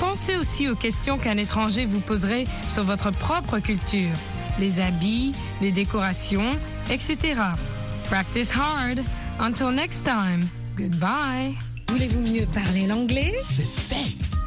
Pensez 0.00 0.36
aussi 0.36 0.68
aux 0.68 0.76
questions 0.76 1.18
qu'un 1.18 1.36
étranger 1.36 1.86
vous 1.86 2.00
poserait 2.00 2.46
sur 2.68 2.84
votre 2.84 3.10
propre 3.10 3.58
culture, 3.58 4.16
les 4.58 4.80
habits, 4.80 5.34
les 5.60 5.72
décorations, 5.72 6.56
etc. 6.90 7.40
Practice 8.08 8.52
hard. 8.52 9.00
Until 9.38 9.70
next 9.70 10.04
time. 10.04 10.48
Goodbye. 10.76 11.54
Voulez-vous 11.88 12.20
mieux 12.20 12.46
parler 12.46 12.86
l'anglais? 12.86 13.34
C'est 13.42 13.66
fait. 13.66 14.16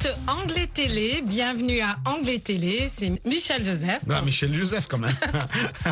To 0.00 0.08
Anglais 0.26 0.66
Télé. 0.66 1.20
Bienvenue 1.20 1.80
à 1.80 1.98
Anglais 2.06 2.38
Télé. 2.38 2.88
C'est 2.88 3.20
Michel 3.26 3.62
Joseph. 3.62 4.00
Ah, 4.08 4.22
Michel 4.22 4.54
Joseph 4.54 4.86
quand 4.88 4.96
même. 4.98 5.14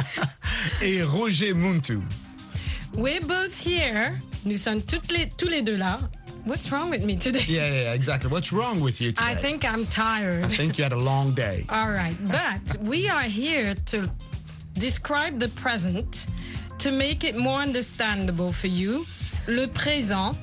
et 0.83 1.03
Roger 1.03 1.53
Muntu. 1.53 2.01
We're 2.97 3.21
both 3.21 3.55
here. 3.55 4.19
Nous 4.47 4.57
sommes 4.57 4.81
toutes 4.81 5.13
les, 5.13 5.29
tous 5.37 5.49
les 5.49 5.61
deux 5.61 5.77
là. 5.77 5.99
What's 6.47 6.71
wrong 6.71 6.89
with 6.89 7.03
me 7.03 7.19
today? 7.19 7.45
Yeah, 7.47 7.69
yeah, 7.69 7.83
yeah, 7.83 7.95
exactly. 7.95 8.31
What's 8.31 8.51
wrong 8.51 8.81
with 8.81 8.99
you 8.99 9.13
today? 9.13 9.31
I 9.31 9.35
think 9.35 9.65
I'm 9.65 9.85
tired. 9.87 10.45
I 10.45 10.57
think 10.57 10.79
you 10.79 10.85
had 10.85 10.95
a 10.95 10.99
long 10.99 11.35
day. 11.35 11.67
All 11.69 11.91
right, 11.91 12.17
but 12.23 12.81
we 12.83 13.11
are 13.11 13.29
here 13.29 13.75
to 13.87 14.11
describe 14.79 15.39
the 15.39 15.49
present 15.61 16.27
to 16.79 16.91
make 16.91 17.25
it 17.25 17.37
more 17.37 17.61
understandable 17.61 18.53
for 18.53 18.69
you. 18.69 19.05
Le 19.47 19.67
présent, 19.67 20.35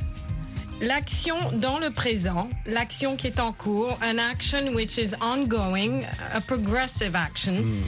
l'action 0.81 1.51
dans 1.59 1.79
le 1.79 1.89
présent, 1.91 2.49
l'action 2.65 3.15
qui 3.15 3.27
est 3.27 3.39
en 3.39 3.51
cours, 3.53 3.97
an 4.01 4.17
action 4.19 4.73
which 4.73 4.97
is 4.97 5.13
ongoing, 5.21 6.05
a 6.33 6.41
progressive 6.41 7.15
action. 7.15 7.83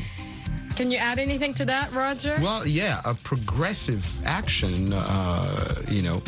Can 0.76 0.92
you 0.92 0.98
add 1.00 1.18
anything 1.18 1.56
to 1.56 1.66
that, 1.66 1.92
Roger? 1.92 2.38
Well, 2.40 2.68
yeah, 2.68 3.02
a 3.04 3.16
progressive 3.16 4.06
action, 4.26 4.94
uh, 4.94 5.82
you 5.90 6.04
know, 6.04 6.22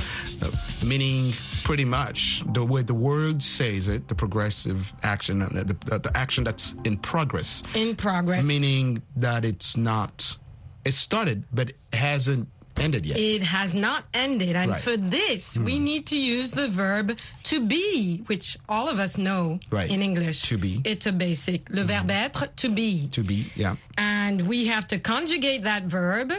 meaning 0.84 1.32
pretty 1.64 1.86
much 1.86 2.44
the 2.54 2.66
way 2.66 2.82
the 2.82 2.96
word 2.96 3.44
says 3.44 3.88
it, 3.90 4.08
the 4.08 4.16
progressive 4.16 4.92
action, 5.04 5.44
uh, 5.44 5.50
the, 5.50 5.78
the, 5.86 6.00
the 6.00 6.12
action 6.16 6.44
that's 6.44 6.74
in 6.84 6.98
progress, 6.98 7.62
In 7.76 7.96
progress. 7.96 8.44
meaning 8.44 9.04
that 9.18 9.46
it's 9.46 9.78
not, 9.78 10.36
it 10.84 10.94
started, 10.96 11.44
but 11.54 11.70
it 11.70 11.78
hasn't 11.94 12.48
ended 12.80 13.06
yet. 13.06 13.18
It 13.18 13.44
has 13.44 13.74
not 13.74 14.06
ended. 14.14 14.56
And 14.56 14.72
Right. 14.72 14.82
for 14.82 14.98
this, 14.98 15.58
we 15.58 15.80
need 15.80 16.06
to 16.08 16.18
use 16.18 16.52
the 16.52 16.68
verb 16.68 17.18
to 17.44 17.60
be, 17.66 18.24
which 18.28 18.58
all 18.68 18.88
of 18.90 19.00
us 19.00 19.18
know 19.18 19.60
Right. 19.70 19.90
in 19.90 20.02
English. 20.02 20.42
To 20.44 20.58
be. 20.58 20.82
It's 20.84 21.06
a 21.06 21.12
basic. 21.12 21.70
Le 21.70 21.84
verbe 21.84 22.12
être, 22.12 22.48
to 22.56 22.70
be. 22.70 23.08
to 23.12 23.24
be, 23.24 23.52
yeah. 23.56 23.76
And 23.98 24.48
we 24.48 24.68
have 24.68 24.88
to 24.88 24.98
conjugate 25.00 25.64
that 25.64 25.84
verb 25.84 26.34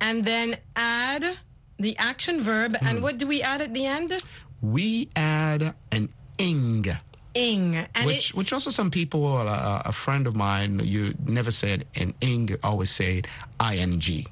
and 0.00 0.24
then 0.24 0.56
add 0.74 1.36
the 1.78 1.96
action 1.98 2.40
verb. 2.40 2.76
Hmm. 2.76 2.86
And 2.86 3.02
what 3.02 3.18
do 3.18 3.26
we 3.26 3.42
add 3.42 3.60
at 3.62 3.72
the 3.74 3.86
end? 3.86 4.22
We 4.62 5.08
add 5.16 5.74
an 5.92 6.08
ing. 6.38 6.86
Ing. 7.34 7.76
And 7.94 8.06
which, 8.06 8.30
it, 8.30 8.36
which 8.36 8.52
also 8.54 8.70
some 8.70 8.90
people, 8.90 9.26
uh, 9.26 9.82
a 9.84 9.92
friend 9.92 10.26
of 10.26 10.34
mine, 10.34 10.80
you 10.82 11.14
never 11.26 11.50
said 11.50 11.84
an 11.94 12.14
ing, 12.22 12.56
always 12.62 12.90
said 12.90 13.26
ing. 13.60 14.26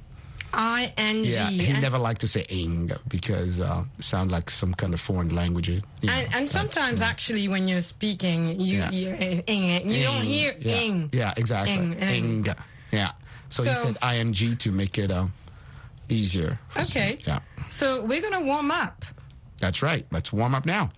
I-N-G. 0.56 1.28
Yeah, 1.30 1.50
he 1.50 1.66
and, 1.70 1.82
never 1.82 1.98
liked 1.98 2.20
to 2.22 2.28
say 2.28 2.42
ing 2.48 2.90
because 3.08 3.60
uh, 3.60 3.84
it 3.98 4.04
sounds 4.04 4.30
like 4.32 4.48
some 4.50 4.72
kind 4.74 4.94
of 4.94 5.00
foreign 5.00 5.34
language. 5.34 5.68
you 5.68 5.82
know, 6.02 6.12
and, 6.12 6.34
and 6.34 6.50
sometimes 6.50 7.02
uh, 7.02 7.06
actually 7.06 7.48
when 7.48 7.66
you're 7.66 7.80
speaking, 7.80 8.60
you, 8.60 8.78
Yeah. 8.78 8.90
you, 8.90 9.08
ing, 9.46 9.90
you 9.90 10.02
don't 10.04 10.22
hear 10.22 10.54
yeah. 10.60 10.74
ing. 10.76 11.10
Yeah, 11.12 11.34
exactly. 11.36 11.74
Ing, 11.74 11.92
ing. 11.94 12.24
Ing. 12.46 12.46
Yeah. 12.92 13.12
So, 13.50 13.62
he 13.62 13.74
said 13.74 13.96
ing 14.02 14.32
to 14.56 14.72
make 14.72 14.98
it 14.98 15.10
uh, 15.10 15.26
easier. 16.08 16.58
for 16.68 16.84
some- 16.84 17.02
Okay. 17.02 17.18
Yeah, 17.26 17.40
So 17.68 18.04
we're 18.04 18.20
going 18.20 18.32
to 18.34 18.40
warm 18.44 18.70
up. 18.70 19.04
that's 19.60 19.82
right. 19.82 20.06
Let's 20.10 20.32
warm 20.32 20.54
up 20.54 20.66
now. 20.66 20.90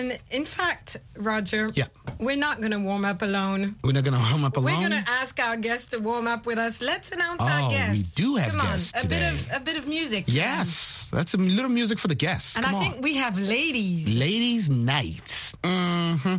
And 0.00 0.18
in 0.30 0.46
fact, 0.46 0.96
Roger, 1.16 1.68
Yeah. 1.74 1.88
we're 2.18 2.36
not 2.36 2.60
going 2.60 2.72
to 2.72 2.78
warm 2.80 3.04
up 3.04 3.20
alone. 3.20 3.76
We're 3.84 3.92
not 3.92 4.04
going 4.04 4.16
to 4.16 4.24
warm 4.30 4.44
up 4.44 4.56
alone. 4.56 4.64
We're 4.80 4.88
going 4.88 5.04
to 5.04 5.10
ask 5.10 5.38
our 5.38 5.56
guests 5.58 5.88
to 5.90 5.98
warm 5.98 6.26
up 6.26 6.46
with 6.46 6.58
us. 6.58 6.80
Let's 6.80 7.12
announce 7.12 7.42
Oh, 7.42 7.48
our 7.48 7.70
guests. 7.70 8.16
we 8.18 8.24
do 8.24 8.36
have 8.36 8.50
Come 8.52 8.60
on, 8.60 8.66
guests 8.72 8.92
a 9.04 9.06
bit 9.06 9.22
of 9.32 9.48
a 9.52 9.60
bit 9.60 9.76
of 9.76 9.86
music. 9.86 10.24
Yes, 10.26 11.08
that's 11.12 11.34
a 11.34 11.36
little 11.36 11.70
music 11.70 11.98
for 11.98 12.08
the 12.08 12.14
guests. 12.14 12.56
And 12.56 12.64
Come 12.64 12.74
I 12.74 12.78
on. 12.78 12.84
think 12.84 13.02
we 13.04 13.16
have 13.16 13.38
ladies. 13.38 14.18
Ladies' 14.18 14.70
nights. 14.70 15.54
hmm 15.62 16.36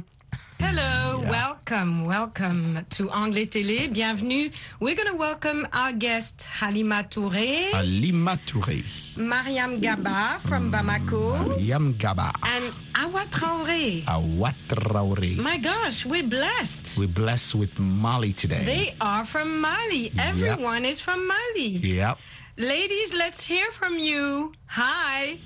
Hello, 0.63 1.19
welcome, 1.27 2.05
welcome 2.05 2.85
to 2.91 3.09
Anglais 3.09 3.47
Télé. 3.47 3.91
Bienvenue. 3.91 4.49
We're 4.79 4.95
going 4.95 5.09
to 5.09 5.15
welcome 5.17 5.65
our 5.73 5.91
guest 5.91 6.43
Halima 6.59 7.03
Touré, 7.09 7.73
Alima 7.73 8.37
Touré. 8.45 8.83
Mariam 9.17 9.79
Gaba 9.79 10.37
from 10.41 10.71
mm, 10.71 10.73
Bamako, 10.73 11.57
Yam 11.59 11.93
Gaba. 11.97 12.31
and 12.43 12.71
Awa 12.95 13.25
Traoré. 13.31 14.03
Awatraore. 14.05 15.37
My 15.37 15.57
gosh, 15.57 16.05
we're 16.05 16.23
blessed. 16.23 16.97
We're 16.97 17.07
blessed 17.07 17.55
with 17.55 17.79
Mali 17.79 18.31
today. 18.31 18.63
They 18.63 18.95
are 19.01 19.23
from 19.23 19.59
Mali. 19.61 20.11
Everyone 20.19 20.85
is 20.85 21.01
from 21.01 21.27
Mali. 21.27 21.69
Yep. 21.81 22.19
Ladies, 22.57 23.13
let's 23.15 23.43
hear 23.45 23.71
from 23.71 23.97
you. 23.97 24.53
Hi. 24.67 25.39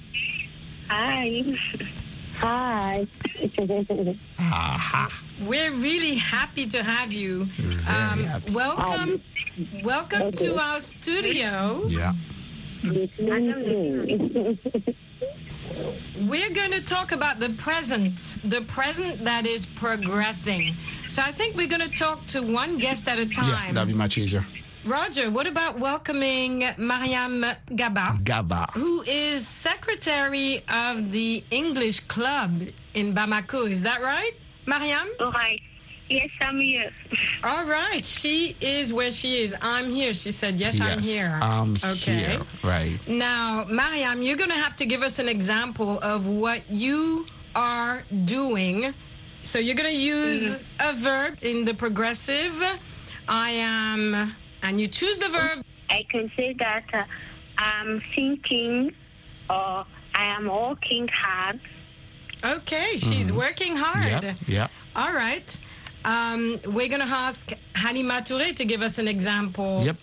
Hi. 0.89 1.58
Hi. 2.37 3.07
Aha. 4.39 5.21
We're 5.41 5.71
really 5.71 6.15
happy 6.15 6.65
to 6.67 6.83
have 6.83 7.13
you. 7.13 7.47
Um, 7.87 8.23
happy. 8.23 8.51
welcome, 8.51 9.21
welcome 9.83 10.31
to 10.33 10.57
our 10.57 10.79
studio. 10.79 11.83
Yeah. 11.87 12.13
We're 12.83 13.07
going 16.51 16.71
to 16.71 16.83
talk 16.85 17.11
about 17.11 17.39
the 17.39 17.49
present, 17.57 18.37
the 18.43 18.61
present 18.61 19.25
that 19.25 19.47
is 19.47 19.65
progressing. 19.65 20.75
So 21.07 21.21
I 21.21 21.31
think 21.31 21.55
we're 21.55 21.67
going 21.67 21.81
to 21.81 21.89
talk 21.89 22.25
to 22.27 22.41
one 22.41 22.77
guest 22.77 23.07
at 23.07 23.17
a 23.17 23.25
time. 23.25 23.49
Yeah, 23.49 23.55
time. 23.55 23.75
that'd 23.75 23.87
be 23.87 23.97
much 23.97 24.17
easier. 24.17 24.45
Roger, 24.85 25.31
what 25.31 25.47
about 25.47 25.79
welcoming 25.79 26.63
Mariam 26.77 27.43
Gaba? 27.75 28.19
Gaba. 28.23 28.69
who 28.73 29.01
is 29.03 29.47
secretary 29.47 30.63
of 30.69 31.11
the 31.11 31.43
English 31.49 32.01
Club 32.01 32.61
in 32.93 33.13
Bamako. 33.13 33.69
Is 33.69 33.81
that 33.81 34.01
right, 34.01 34.33
Mariam? 34.67 35.07
All 35.19 35.31
right. 35.31 35.59
Yes, 36.09 36.29
I'm 36.41 36.59
here. 36.59 36.91
All 37.43 37.65
right. 37.65 38.05
She 38.05 38.55
is 38.61 38.93
where 38.93 39.09
she 39.11 39.41
is. 39.41 39.55
I'm 39.59 39.89
here. 39.89 40.13
She 40.13 40.31
said, 40.31 40.59
Yes, 40.59 40.79
I'm 40.79 40.99
here. 40.99 41.39
I'm 41.41 41.77
okay. 41.83 42.13
here. 42.13 42.41
Right. 42.63 42.99
Now, 43.07 43.65
Mariam, 43.67 44.21
you're 44.21 44.37
going 44.37 44.51
to 44.51 44.55
have 44.55 44.75
to 44.75 44.85
give 44.85 45.01
us 45.01 45.17
an 45.17 45.27
example 45.27 45.99
of 46.01 46.27
what 46.27 46.61
you 46.69 47.25
are 47.55 48.03
doing 48.25 48.93
So 49.41 49.59
you're 49.59 49.75
going 49.75 49.89
to 49.89 49.95
use 49.95 50.55
mm-hmm. 50.55 50.89
a 50.89 50.93
verb 50.93 51.37
in 51.41 51.65
the 51.65 51.73
progressive. 51.73 52.61
I 53.27 53.49
am, 53.51 54.35
and 54.65 54.82
you 54.82 54.88
choose 54.88 55.19
the 55.19 55.30
verb. 55.30 55.63
I 55.89 56.06
can 56.10 56.32
say 56.36 56.56
that 56.58 56.86
uh, 56.93 57.04
I'm 57.58 58.01
thinking 58.15 58.93
or 59.49 59.86
I 60.15 60.25
am 60.38 60.47
working 60.47 61.08
hard. 61.08 61.60
Okay, 62.43 62.97
she's 62.97 63.32
working 63.32 63.75
hard. 63.75 64.23
Yeah. 64.23 64.36
Yep. 64.47 64.71
All 64.95 65.13
right. 65.13 65.60
Um, 66.04 66.60
we're 66.65 66.88
going 66.88 67.01
to 67.01 67.13
ask 67.28 67.51
Halima 67.75 68.21
Touré 68.21 68.56
to 68.56 68.65
give 68.65 68.82
us 68.82 68.97
an 68.99 69.08
example 69.08 69.82
Yep. 69.84 69.97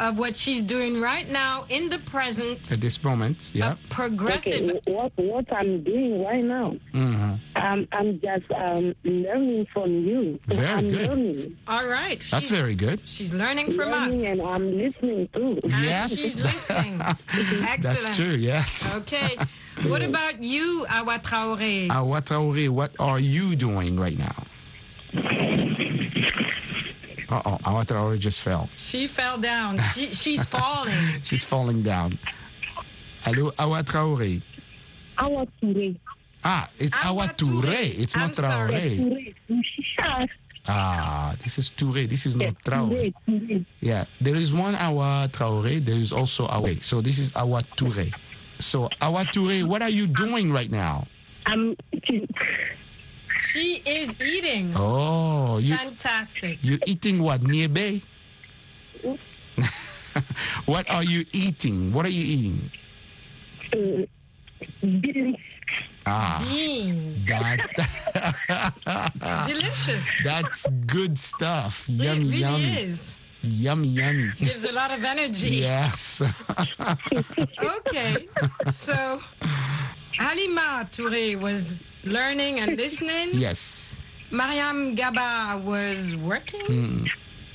Of 0.00 0.18
what 0.18 0.36
she's 0.36 0.62
doing 0.62 1.00
right 1.00 1.28
now 1.30 1.64
in 1.68 1.88
the 1.88 1.98
present. 2.00 2.70
At 2.72 2.80
this 2.80 3.02
moment. 3.02 3.50
Yep. 3.54 3.78
Progressive. 3.90 4.70
Okay, 4.70 4.92
what 4.92 5.12
what 5.16 5.52
I'm 5.52 5.82
doing 5.84 6.22
right 6.24 6.42
now, 6.42 6.76
hmm 6.92 7.34
um, 7.56 7.88
I'm 7.92 8.20
just 8.20 8.50
um, 8.52 8.94
learning 9.04 9.66
from 9.72 9.90
you. 10.06 10.38
Very 10.46 10.66
I'm 10.68 10.88
good. 10.90 11.08
learning, 11.10 11.56
All 11.66 11.86
right. 11.86 12.20
That's 12.30 12.46
she's, 12.46 12.50
very 12.50 12.74
good. 12.76 13.00
she's 13.08 13.34
learning 13.34 13.72
from 13.72 13.92
us. 13.92 14.14
and 14.14 14.40
I'm 14.42 14.76
listening 14.78 15.28
too. 15.34 15.58
And 15.64 15.72
Yes. 15.72 16.16
she's 16.16 16.40
listening. 16.50 17.00
Excellent. 17.02 17.82
That's 17.82 18.16
true. 18.16 18.34
Yes. 18.36 18.94
Okay. 18.96 19.36
What 19.86 20.02
about 20.10 20.42
you, 20.42 20.86
Awa 20.88 21.18
Traoré? 21.18 21.90
Awa 21.90 22.22
Traoré, 22.22 22.68
what 22.68 22.92
are 23.00 23.18
you 23.18 23.56
doing 23.56 23.98
right 23.98 24.16
now? 24.18 24.44
Uh 27.30 27.42
oh, 27.44 27.58
Awa 27.64 27.84
Traoré 27.84 28.18
just 28.18 28.40
fell. 28.40 28.68
She 28.76 29.06
fell 29.06 29.36
down. 29.36 29.78
She, 29.94 30.06
she's 30.14 30.44
falling. 30.56 30.94
She's 31.22 31.44
falling 31.44 31.82
down. 31.82 32.18
Hello, 33.22 33.52
Awa 33.58 33.82
Traoré. 33.82 34.40
Awa 35.18 35.46
Touré. 35.62 35.96
Ah, 36.44 36.70
it's 36.78 36.96
Awa, 37.04 37.24
Awa 37.24 37.34
Touré. 37.36 37.62
Touré. 37.62 37.98
It's 37.98 38.16
I'm 38.16 38.20
not 38.28 38.36
sorry. 38.36 38.72
Traoré. 38.72 39.34
Touré. 39.48 40.28
Ah, 40.70 41.34
this 41.42 41.56
is 41.58 41.70
Touré. 41.70 42.06
This 42.06 42.26
is 42.26 42.36
not 42.36 42.52
Traoré. 42.62 43.12
Touré. 43.26 43.40
Touré. 43.48 43.66
Yeah, 43.80 44.04
there 44.20 44.36
is 44.36 44.52
one 44.52 44.74
Awa 44.74 45.28
Traoré. 45.32 45.82
There 45.84 45.96
is 45.96 46.12
also 46.12 46.46
Awa. 46.46 46.78
So 46.80 47.00
this 47.00 47.18
is 47.18 47.32
Awa 47.36 47.62
Touré. 47.76 48.12
So 48.58 48.88
Awa 49.00 49.24
Touré, 49.32 49.64
what 49.64 49.80
are 49.82 49.88
you 49.88 50.06
doing 50.06 50.52
right 50.52 50.70
now? 50.70 51.06
I'm 51.46 51.74
She 53.38 53.82
is 53.86 54.14
eating. 54.20 54.72
Oh, 54.76 55.58
you 55.58 55.76
Fantastic. 55.76 56.58
You're 56.62 56.78
eating 56.86 57.22
what? 57.22 57.40
Niebe? 57.42 58.02
what 60.66 60.90
are 60.90 61.04
you 61.04 61.24
eating? 61.32 61.92
What 61.92 62.04
are 62.06 62.10
you 62.10 62.24
eating? 62.24 62.70
uh, 63.72 64.06
beans. 64.82 65.36
Ah, 66.06 66.42
Beans. 66.48 67.26
that 67.26 67.58
Delicious. 69.46 70.08
that's 70.24 70.66
good 70.86 71.18
stuff. 71.18 71.86
It 71.88 71.92
Yummy, 71.92 72.24
really 72.24 72.38
yummy, 72.40 72.64
is. 72.80 73.16
yummy, 73.42 73.88
yummy. 73.88 74.30
Gives 74.38 74.64
a 74.64 74.72
lot 74.72 74.90
of 74.90 75.04
energy. 75.04 75.56
Yes. 75.56 76.22
Okay. 77.62 78.26
So 78.70 79.20
Halima 80.18 80.88
Touré 80.90 81.38
was 81.40 81.80
learning 82.04 82.60
and 82.60 82.76
listening. 82.76 83.30
yes. 83.32 83.96
Mariam 84.30 84.94
Gaba 84.94 85.58
was 85.64 86.14
working 86.16 86.60
Hmm. 86.66 87.04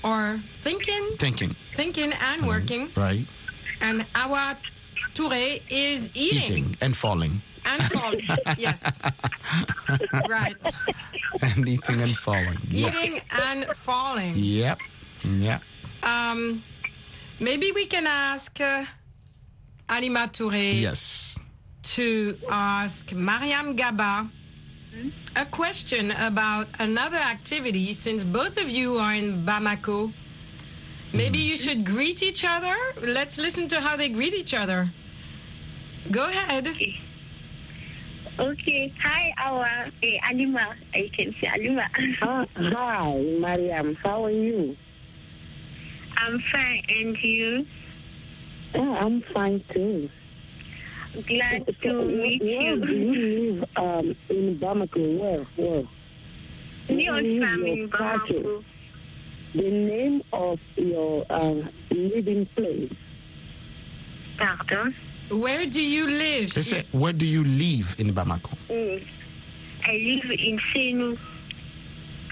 or 0.03 0.41
thinking, 0.63 1.03
Thinking. 1.19 1.55
thinking 1.75 2.11
and 2.13 2.47
working. 2.47 2.89
Right. 2.95 3.27
And 3.79 4.05
Awa 4.15 4.57
Touré 5.13 5.61
is 5.69 6.09
eating, 6.15 6.41
Eating 6.43 6.77
and 6.81 6.97
falling. 6.97 7.41
and 7.65 7.81
falling. 7.83 8.25
yes. 8.57 8.99
Right. 10.27 10.55
And 11.41 11.67
eating 11.67 12.01
and 12.01 12.15
falling. 12.17 12.57
Eating 12.71 13.21
and 13.49 13.65
falling. 13.75 14.33
Yep. 14.35 14.79
Yeah. 15.25 15.59
Um, 16.01 16.63
maybe 17.39 17.71
we 17.71 17.85
can 17.85 18.07
ask 18.07 18.59
uh, 18.59 18.85
Alima 19.89 20.27
Touré 20.31 20.81
Yes. 20.81 21.37
To 21.83 22.37
ask 22.49 23.11
Mariam 23.13 23.75
Gaba 23.75 24.29
a 25.35 25.45
question 25.45 26.11
about 26.11 26.67
another 26.79 27.17
activity 27.17 27.93
since 27.93 28.23
both 28.23 28.57
of 28.57 28.69
you 28.69 28.97
are 28.97 29.13
in 29.13 29.45
Bamako. 29.45 30.13
Maybe 31.13 31.39
you 31.39 31.57
should 31.57 31.85
greet 31.85 32.23
each 32.23 32.45
other. 32.47 32.75
Let's 33.01 33.37
listen 33.37 33.67
to 33.69 33.81
how 33.81 33.97
they 33.97 34.09
greet 34.09 34.33
each 34.33 34.53
other. 34.53 34.91
Go 36.11 36.27
ahead. 36.29 36.67
Okay. 38.39 38.93
Hi, 39.03 39.33
our 39.37 39.91
Hey, 40.01 40.19
Alima. 40.27 40.75
I 40.93 41.09
can 41.15 41.35
say 41.39 41.47
Alima. 41.47 41.87
Ah, 42.21 42.45
hi, 42.55 43.21
Mariam. 43.39 43.95
How 44.03 44.25
are 44.25 44.31
you? 44.31 44.75
I'm 46.17 46.39
fine. 46.51 46.83
And 46.89 47.17
you? 47.23 47.65
Ah, 48.75 49.05
I'm 49.05 49.21
fine 49.33 49.63
too. 49.71 50.09
Glad 51.27 51.65
So, 51.65 51.73
to 51.89 51.97
where, 51.97 52.05
meet 52.05 52.41
where 52.41 52.75
do 52.77 52.91
you. 52.93 53.13
you 53.13 53.51
live 53.53 53.65
um, 53.75 54.15
in 54.29 54.57
Bamako? 54.59 55.19
Where? 55.19 55.45
Where? 55.55 55.83
Me 56.89 57.09
Where 57.09 57.23
is 57.25 57.41
also 57.41 57.65
in? 57.65 57.89
Bamako. 57.89 58.63
The 59.53 59.69
name 59.71 60.23
of 60.33 60.59
your 60.75 61.25
uh, 61.29 61.61
living 61.91 62.47
place. 62.55 62.91
Pardon? 64.37 64.95
Where 65.29 65.65
do 65.67 65.81
you 65.81 66.07
live? 66.07 66.53
They 66.53 66.61
say, 66.61 66.83
where 66.91 67.13
do 67.13 67.27
you 67.27 67.43
live 67.43 67.95
in 67.99 68.13
Bamako? 68.13 68.57
Mm. 68.69 69.05
I 69.85 69.91
live 69.93 70.31
in 70.39 70.59
Senou. 70.73 71.17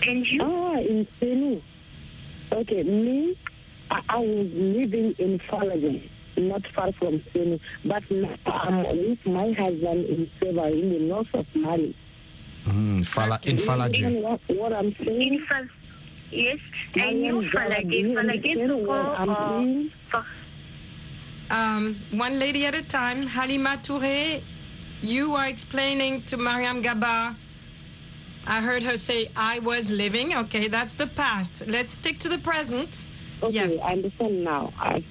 And 0.08 0.26
you? 0.26 0.41
Ah, 0.41 0.78
in 0.80 1.08
Senou. 1.22 1.62
Okay, 2.52 2.84
me, 2.84 3.38
I, 3.91 4.02
I 4.10 4.17
was 4.17 4.48
living 4.54 5.13
in 5.20 5.39
Falagan, 5.48 6.02
not 6.47 6.62
far 6.75 6.91
from 6.93 7.19
Senou. 7.34 7.60
But 7.86 8.04
now 8.12 8.36
I'm 8.45 8.84
with 8.84 9.25
my 9.25 9.51
husband 9.54 10.06
in 10.06 10.30
Seva, 10.39 10.71
in 10.71 10.89
the 10.93 10.99
north 10.99 11.27
of 11.34 11.45
Mali. 11.56 11.95
Mm, 12.65 13.06
Fala, 13.06 13.39
in 13.43 13.58
You 13.58 13.63
Faladié. 13.63 14.06
understand 14.06 14.23
What, 14.23 14.41
what 14.49 14.73
I'm 14.73 14.95
saying? 15.04 15.34
In 15.34 15.45
Fal- 15.47 15.67
yes, 16.32 16.58
I 16.95 16.99
Mariam 16.99 17.39
knew 17.41 17.51
Gaba, 17.51 17.82
do 17.84 17.95
you 17.95 18.08
Faladié 18.10 18.19
understand 18.19 18.67
to 18.69 18.77
what 18.77 19.25
go 19.25 19.82
or 20.13 20.25
Um, 21.49 21.97
one 22.12 22.39
lady 22.39 22.65
at 22.65 22.75
a 22.75 22.84
time. 22.84 23.27
Halima 23.27 23.77
Touré, 23.84 24.41
you 25.01 25.36
are 25.36 25.47
explaining 25.47 26.21
to 26.23 26.38
Mariam 26.38 26.82
Gaba. 26.82 27.36
I 28.47 28.62
heard 28.62 28.84
her 28.84 28.95
say, 28.97 29.30
I 29.36 29.60
was 29.60 29.91
living. 29.91 30.36
Okay, 30.36 30.67
that's 30.67 30.95
the 30.95 31.08
past. 31.08 31.67
Let's 31.67 31.91
stick 31.91 32.19
to 32.19 32.30
the 32.30 32.38
present. 32.38 33.06
Okay, 33.43 33.54
Yes. 33.54 33.82
I 33.84 33.93
understand 33.93 34.43
now. 34.43 34.71
I, 34.80 35.04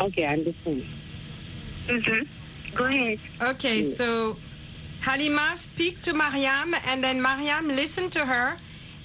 okay, 0.00 0.24
I 0.26 0.32
understand. 0.32 0.84
Mm-hmm. 1.86 2.76
Go 2.76 2.84
ahead. 2.84 3.18
Okay, 3.42 3.82
so 3.82 4.36
Halima, 5.00 5.52
speak 5.54 6.00
to 6.02 6.14
Mariam, 6.14 6.74
and 6.86 7.04
then 7.04 7.20
Mariam, 7.20 7.68
listen 7.68 8.10
to 8.10 8.24
her, 8.24 8.56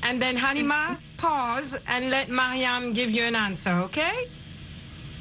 and 0.03 0.21
then 0.21 0.37
Halima, 0.37 0.97
pause 1.17 1.77
and 1.87 2.09
let 2.09 2.29
Mariam 2.29 2.93
give 2.93 3.11
you 3.11 3.23
an 3.23 3.35
answer, 3.35 3.71
okay? 3.71 4.29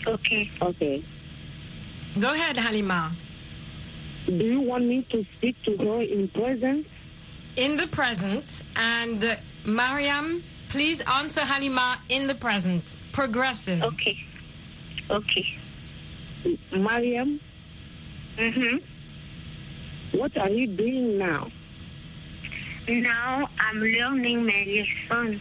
Okay. 0.07 0.51
Okay. 0.63 1.05
Go 2.19 2.33
ahead, 2.33 2.57
Halima. 2.57 3.13
Do 4.27 4.35
you 4.35 4.61
want 4.61 4.87
me 4.87 5.07
to 5.11 5.25
speak 5.37 5.57
to 5.65 5.77
her 5.79 6.03
in 6.03 6.29
present? 6.29 6.87
In 7.57 7.77
the 7.77 7.89
present, 7.89 8.63
and 8.77 9.25
uh, 9.25 9.37
Mariam, 9.65 10.45
please 10.69 11.01
answer 11.03 11.41
Halima 11.41 11.99
in 12.09 12.27
the 12.27 12.35
present. 12.35 12.97
Progressive. 13.13 13.83
Okay. 13.83 14.17
Okay. 15.11 15.58
Mariam, 16.72 17.40
Mm-hmm. 18.38 18.77
what 20.18 20.37
are 20.38 20.51
you 20.51 20.66
doing 20.68 21.18
now? 21.18 21.48
Now 22.88 23.48
I'm 23.59 23.81
learning 23.81 24.46
my 24.46 24.64
lesson. 25.11 25.40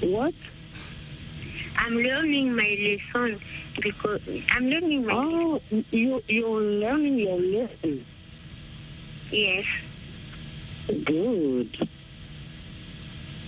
What? 0.00 0.34
I'm 1.76 1.96
learning 1.96 2.54
my 2.54 2.70
lesson 2.86 3.40
because 3.82 4.20
I'm 4.52 4.68
learning 4.70 5.06
my 5.06 5.12
Oh, 5.12 5.60
you, 5.90 6.22
you're 6.28 6.60
learning 6.62 7.18
your 7.18 7.40
lesson. 7.40 8.06
yes. 9.30 9.64
Good. 10.86 11.88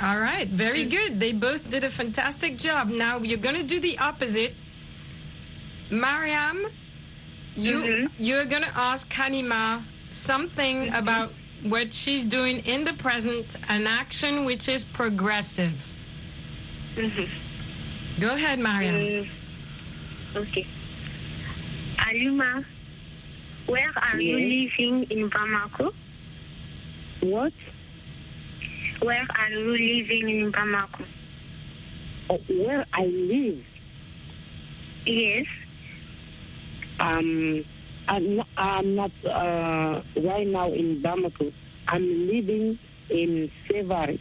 All 0.02 0.18
right, 0.18 0.48
very 0.48 0.84
good. 0.84 1.20
They 1.20 1.32
both 1.32 1.70
did 1.70 1.84
a 1.84 1.90
fantastic 1.90 2.58
job. 2.58 2.88
Now 2.88 3.18
you're 3.18 3.38
going 3.38 3.56
to 3.56 3.62
do 3.62 3.78
the 3.80 3.98
opposite. 3.98 4.54
Mariam, 5.90 6.66
you 7.56 8.08
you're 8.18 8.44
going 8.44 8.62
to 8.62 8.76
ask 8.76 9.10
Kanima 9.10 9.82
something 10.12 10.92
about 10.94 11.32
what 11.62 11.92
she's 11.92 12.26
doing 12.26 12.58
in 12.66 12.84
the 12.84 12.92
present, 12.94 13.56
an 13.68 13.86
action 13.86 14.44
which 14.44 14.68
is 14.68 14.84
progressive. 14.84 15.86
Mm-hmm. 16.96 18.20
Go 18.20 18.34
ahead, 18.34 18.58
Mariam. 18.58 18.94
Mm, 18.94 19.28
okay. 20.36 20.66
Alima, 21.98 22.64
where 23.66 23.92
are 23.96 24.20
you 24.20 24.36
living 24.36 25.06
in 25.10 25.30
Bamako? 25.30 25.92
What? 27.20 27.52
Where 29.02 29.26
are 29.36 29.50
you 29.50 29.70
living 29.70 30.40
in 30.40 30.52
Bamako? 30.52 31.04
Uh, 32.30 32.38
where 32.48 32.84
I 32.92 33.06
live, 33.06 33.64
Yes. 35.04 35.46
Um, 37.00 37.64
I'm 38.08 38.36
not, 38.36 38.46
I'm 38.56 38.94
not 38.94 39.10
uh, 39.24 40.02
right 40.22 40.46
now 40.46 40.72
in 40.72 41.02
Bamako. 41.02 41.52
I'm 41.88 42.26
living 42.28 42.78
in 43.10 43.50
Sevary. 43.68 44.18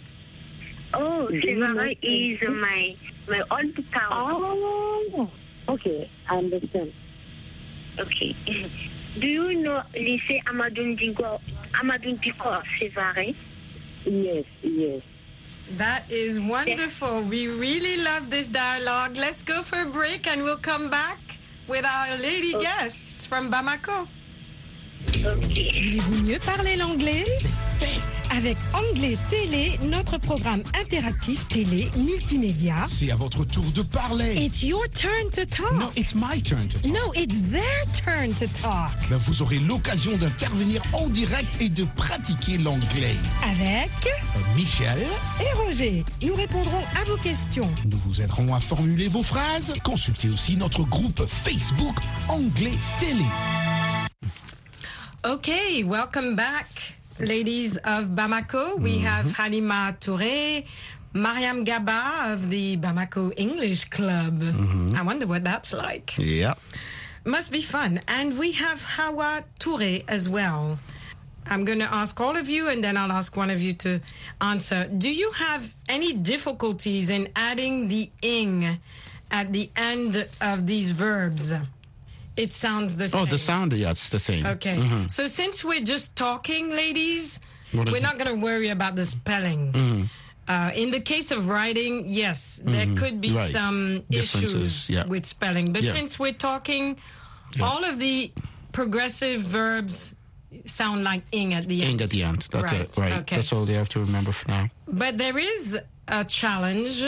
Oh, 0.93 1.27
Do 1.27 1.35
you 1.35 1.55
know- 1.57 1.67
Sevare 1.67 1.97
is 2.01 2.39
my 2.49 2.95
my 3.27 3.41
old 3.51 3.75
town. 3.91 4.11
Oh, 4.11 5.29
okay, 5.69 6.09
I 6.29 6.37
understand. 6.37 6.93
Okay. 7.99 8.35
Do 9.19 9.27
you 9.27 9.61
know 9.61 9.81
lycée 9.95 10.43
Amadou 10.43 10.83
Ndigo, 10.97 11.39
Amadou 11.73 12.19
Ndiko 12.19 12.61
Sevare? 12.77 13.33
Yes, 14.05 14.43
yes. 14.61 15.01
That 15.77 16.03
is 16.11 16.39
wonderful. 16.39 17.23
We 17.23 17.47
really 17.47 17.97
love 18.03 18.29
this 18.29 18.49
dialogue. 18.49 19.15
Let's 19.17 19.41
go 19.41 19.63
for 19.63 19.81
a 19.81 19.85
break 19.85 20.27
and 20.27 20.43
we'll 20.43 20.57
come 20.57 20.89
back 20.89 21.17
with 21.67 21.85
our 21.85 22.17
lady 22.17 22.53
guests 22.53 23.25
from 23.25 23.51
Bamako. 23.51 24.07
Voulez-vous 25.07 26.23
mieux 26.23 26.39
parler 26.39 26.75
l'anglais? 26.75 27.25
Avec 28.31 28.57
Anglais 28.73 29.17
Télé, 29.29 29.79
notre 29.83 30.17
programme 30.17 30.61
interactif 30.81 31.47
télé 31.47 31.89
multimédia. 31.97 32.75
C'est 32.87 33.11
à 33.11 33.15
votre 33.15 33.45
tour 33.45 33.63
de 33.73 33.81
parler. 33.81 34.35
It's 34.35 34.61
your 34.63 34.83
turn 34.93 35.29
to 35.31 35.45
talk. 35.45 35.73
No, 35.79 35.89
it's 35.95 36.13
my 36.15 36.41
turn 36.41 36.67
to 36.67 36.79
talk. 36.79 36.91
No, 36.91 37.13
it's 37.13 37.35
their 37.51 37.85
turn 38.03 38.33
to 38.35 38.45
talk. 38.47 38.91
Ben, 39.09 39.17
vous 39.25 39.41
aurez 39.41 39.59
l'occasion 39.59 40.15
d'intervenir 40.17 40.81
en 40.93 41.07
direct 41.07 41.47
et 41.61 41.69
de 41.69 41.85
pratiquer 41.95 42.57
l'anglais. 42.57 43.15
Avec 43.43 43.91
Michel, 44.55 44.99
et 45.39 45.53
Roger, 45.65 46.03
nous 46.21 46.35
répondrons 46.35 46.83
à 46.99 47.03
vos 47.05 47.17
questions. 47.17 47.69
nous 47.85 47.99
vous 48.05 48.21
aiderons 48.21 48.53
à 48.53 48.59
formuler 48.59 49.07
vos 49.07 49.23
phrases. 49.23 49.73
Consultez 49.83 50.29
aussi 50.29 50.57
notre 50.57 50.83
groupe 50.83 51.25
Facebook 51.27 51.95
Anglais 52.27 52.77
Télé. 52.99 53.25
Okay, 55.23 55.83
welcome 55.83 56.35
back, 56.35 56.67
ladies 57.19 57.77
of 57.77 58.09
Bamako. 58.09 58.79
We 58.79 58.95
mm-hmm. 58.95 59.05
have 59.05 59.31
Halima 59.31 59.95
Touré, 59.99 60.65
Mariam 61.13 61.63
Gaba 61.63 62.33
of 62.33 62.49
the 62.49 62.77
Bamako 62.77 63.33
English 63.37 63.85
Club. 63.85 64.41
Mm-hmm. 64.41 64.95
I 64.95 65.01
wonder 65.01 65.27
what 65.27 65.43
that's 65.43 65.73
like. 65.73 66.17
Yeah. 66.17 66.55
Must 67.23 67.51
be 67.51 67.61
fun. 67.61 68.01
And 68.07 68.37
we 68.37 68.51
have 68.53 68.81
Hawa 68.81 69.43
Touré 69.59 70.03
as 70.07 70.29
well. 70.29 70.77
I'm 71.47 71.63
going 71.63 71.79
to 71.79 71.93
ask 71.93 72.19
all 72.19 72.35
of 72.35 72.49
you 72.49 72.69
and 72.69 72.83
then 72.83 72.97
I'll 72.97 73.11
ask 73.11 73.35
one 73.37 73.49
of 73.49 73.61
you 73.61 73.73
to 73.73 74.01
answer. 74.41 74.85
Do 74.85 75.11
you 75.11 75.31
have 75.31 75.73
any 75.87 76.13
difficulties 76.13 77.09
in 77.09 77.29
adding 77.35 77.87
the 77.87 78.09
ing 78.21 78.79
at 79.29 79.53
the 79.53 79.69
end 79.75 80.27
of 80.41 80.65
these 80.65 80.91
verbs? 80.91 81.53
It 82.37 82.51
sounds 82.53 82.97
the 82.97 83.07
same. 83.09 83.21
Oh, 83.21 83.25
the 83.25 83.37
sound, 83.37 83.73
yeah, 83.73 83.91
it's 83.91 84.09
the 84.09 84.19
same. 84.19 84.45
Okay. 84.45 84.77
Mhm. 84.77 85.09
So 85.09 85.27
since 85.27 85.63
we're 85.63 85.81
just 85.81 86.15
talking, 86.15 86.69
ladies, 86.69 87.39
we're 87.73 87.95
it? 87.95 88.01
not 88.03 88.17
going 88.17 88.27
to 88.35 88.41
worry 88.41 88.69
about 88.69 88.95
the 88.95 89.05
spelling. 89.05 89.71
Mhm. 89.71 90.09
Uh, 90.47 90.71
in 90.75 90.91
the 90.91 90.99
case 90.99 91.31
of 91.31 91.47
writing, 91.47 92.09
yes, 92.09 92.59
there 92.63 92.85
Mhm. 92.85 92.97
could 92.97 93.21
be 93.21 93.31
Right. 93.31 93.51
some 93.51 94.03
issues 94.11 94.89
yeah. 94.89 95.05
with 95.05 95.25
spelling. 95.25 95.71
But 95.73 95.81
Yeah. 95.83 95.93
since 95.93 96.19
we're 96.19 96.33
talking, 96.33 96.97
all 97.61 97.83
of 97.85 97.99
the 97.99 98.31
progressive 98.73 99.41
verbs 99.41 100.13
sound 100.65 101.03
like 101.03 101.23
ing 101.31 101.53
at 101.53 101.67
the 101.67 101.81
end. 101.83 101.91
Ing 101.93 102.01
at 102.01 102.09
the 102.09 102.23
end. 102.23 102.47
That's 102.51 102.73
it. 102.73 102.97
Right. 102.97 103.13
Okay. 103.23 103.37
That's 103.37 103.51
all 103.53 103.67
you 103.67 103.75
have 103.75 103.89
to 103.89 103.99
remember 103.99 104.31
for 104.33 104.47
now. 104.51 104.69
But 104.87 105.17
there 105.17 105.37
is 105.37 105.77
a 106.07 106.23
challenge 106.25 107.01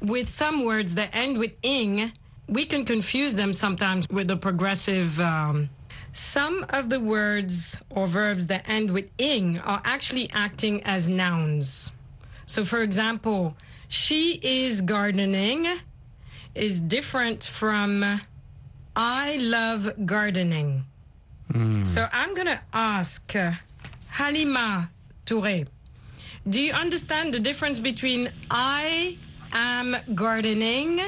with 0.00 0.28
some 0.28 0.62
words 0.64 0.94
that 0.94 1.10
end 1.14 1.38
with 1.38 1.52
ing. 1.62 2.12
We 2.48 2.64
can 2.64 2.84
confuse 2.84 3.34
them 3.34 3.52
sometimes 3.52 4.08
with 4.08 4.28
the 4.28 4.36
progressive. 4.36 5.20
Um, 5.20 5.70
some 6.12 6.66
of 6.70 6.90
the 6.90 7.00
words 7.00 7.80
or 7.90 8.06
verbs 8.06 8.48
that 8.48 8.68
end 8.68 8.90
with 8.92 9.10
ing 9.18 9.58
are 9.60 9.80
actually 9.84 10.28
acting 10.32 10.82
as 10.82 11.08
nouns. 11.08 11.90
So, 12.46 12.64
for 12.64 12.82
example, 12.82 13.56
she 13.88 14.38
is 14.42 14.82
gardening 14.82 15.66
is 16.54 16.80
different 16.80 17.44
from 17.44 18.20
I 18.94 19.36
love 19.36 19.90
gardening. 20.04 20.84
So, 21.84 22.08
I'm 22.12 22.34
going 22.34 22.46
to 22.46 22.60
ask 22.72 23.36
uh, 23.36 23.52
Halima 24.08 24.90
Touré. 25.26 25.66
Do 26.48 26.60
you 26.60 26.72
understand 26.72 27.34
the 27.34 27.40
difference 27.40 27.78
between 27.78 28.32
I 28.50 29.18
am 29.52 29.96
gardening 30.14 31.00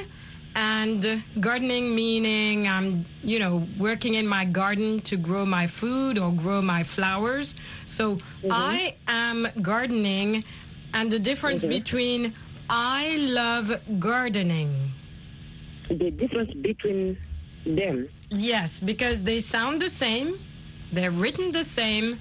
and 0.54 1.22
gardening 1.40 1.94
meaning 1.94 2.68
I'm, 2.68 3.04
you 3.22 3.38
know, 3.38 3.66
working 3.78 4.14
in 4.14 4.26
my 4.26 4.44
garden 4.44 5.00
to 5.02 5.16
grow 5.16 5.44
my 5.44 5.66
food 5.66 6.18
or 6.18 6.32
grow 6.32 6.62
my 6.62 6.82
flowers? 6.82 7.56
So 7.86 8.16
mm-hmm. 8.16 8.52
I 8.52 8.96
am 9.08 9.48
gardening 9.62 10.44
and 10.92 11.10
the 11.10 11.18
difference 11.18 11.62
mm-hmm. 11.62 11.70
between 11.70 12.34
I 12.70 13.16
love 13.18 13.72
gardening. 13.98 14.92
The 15.88 16.10
difference 16.10 16.54
between 16.54 17.18
them. 17.66 18.08
Yes, 18.30 18.78
because 18.78 19.22
they 19.22 19.40
sound 19.40 19.82
the 19.82 19.88
same, 19.88 20.40
they're 20.92 21.10
written 21.10 21.52
the 21.52 21.64
same, 21.64 22.18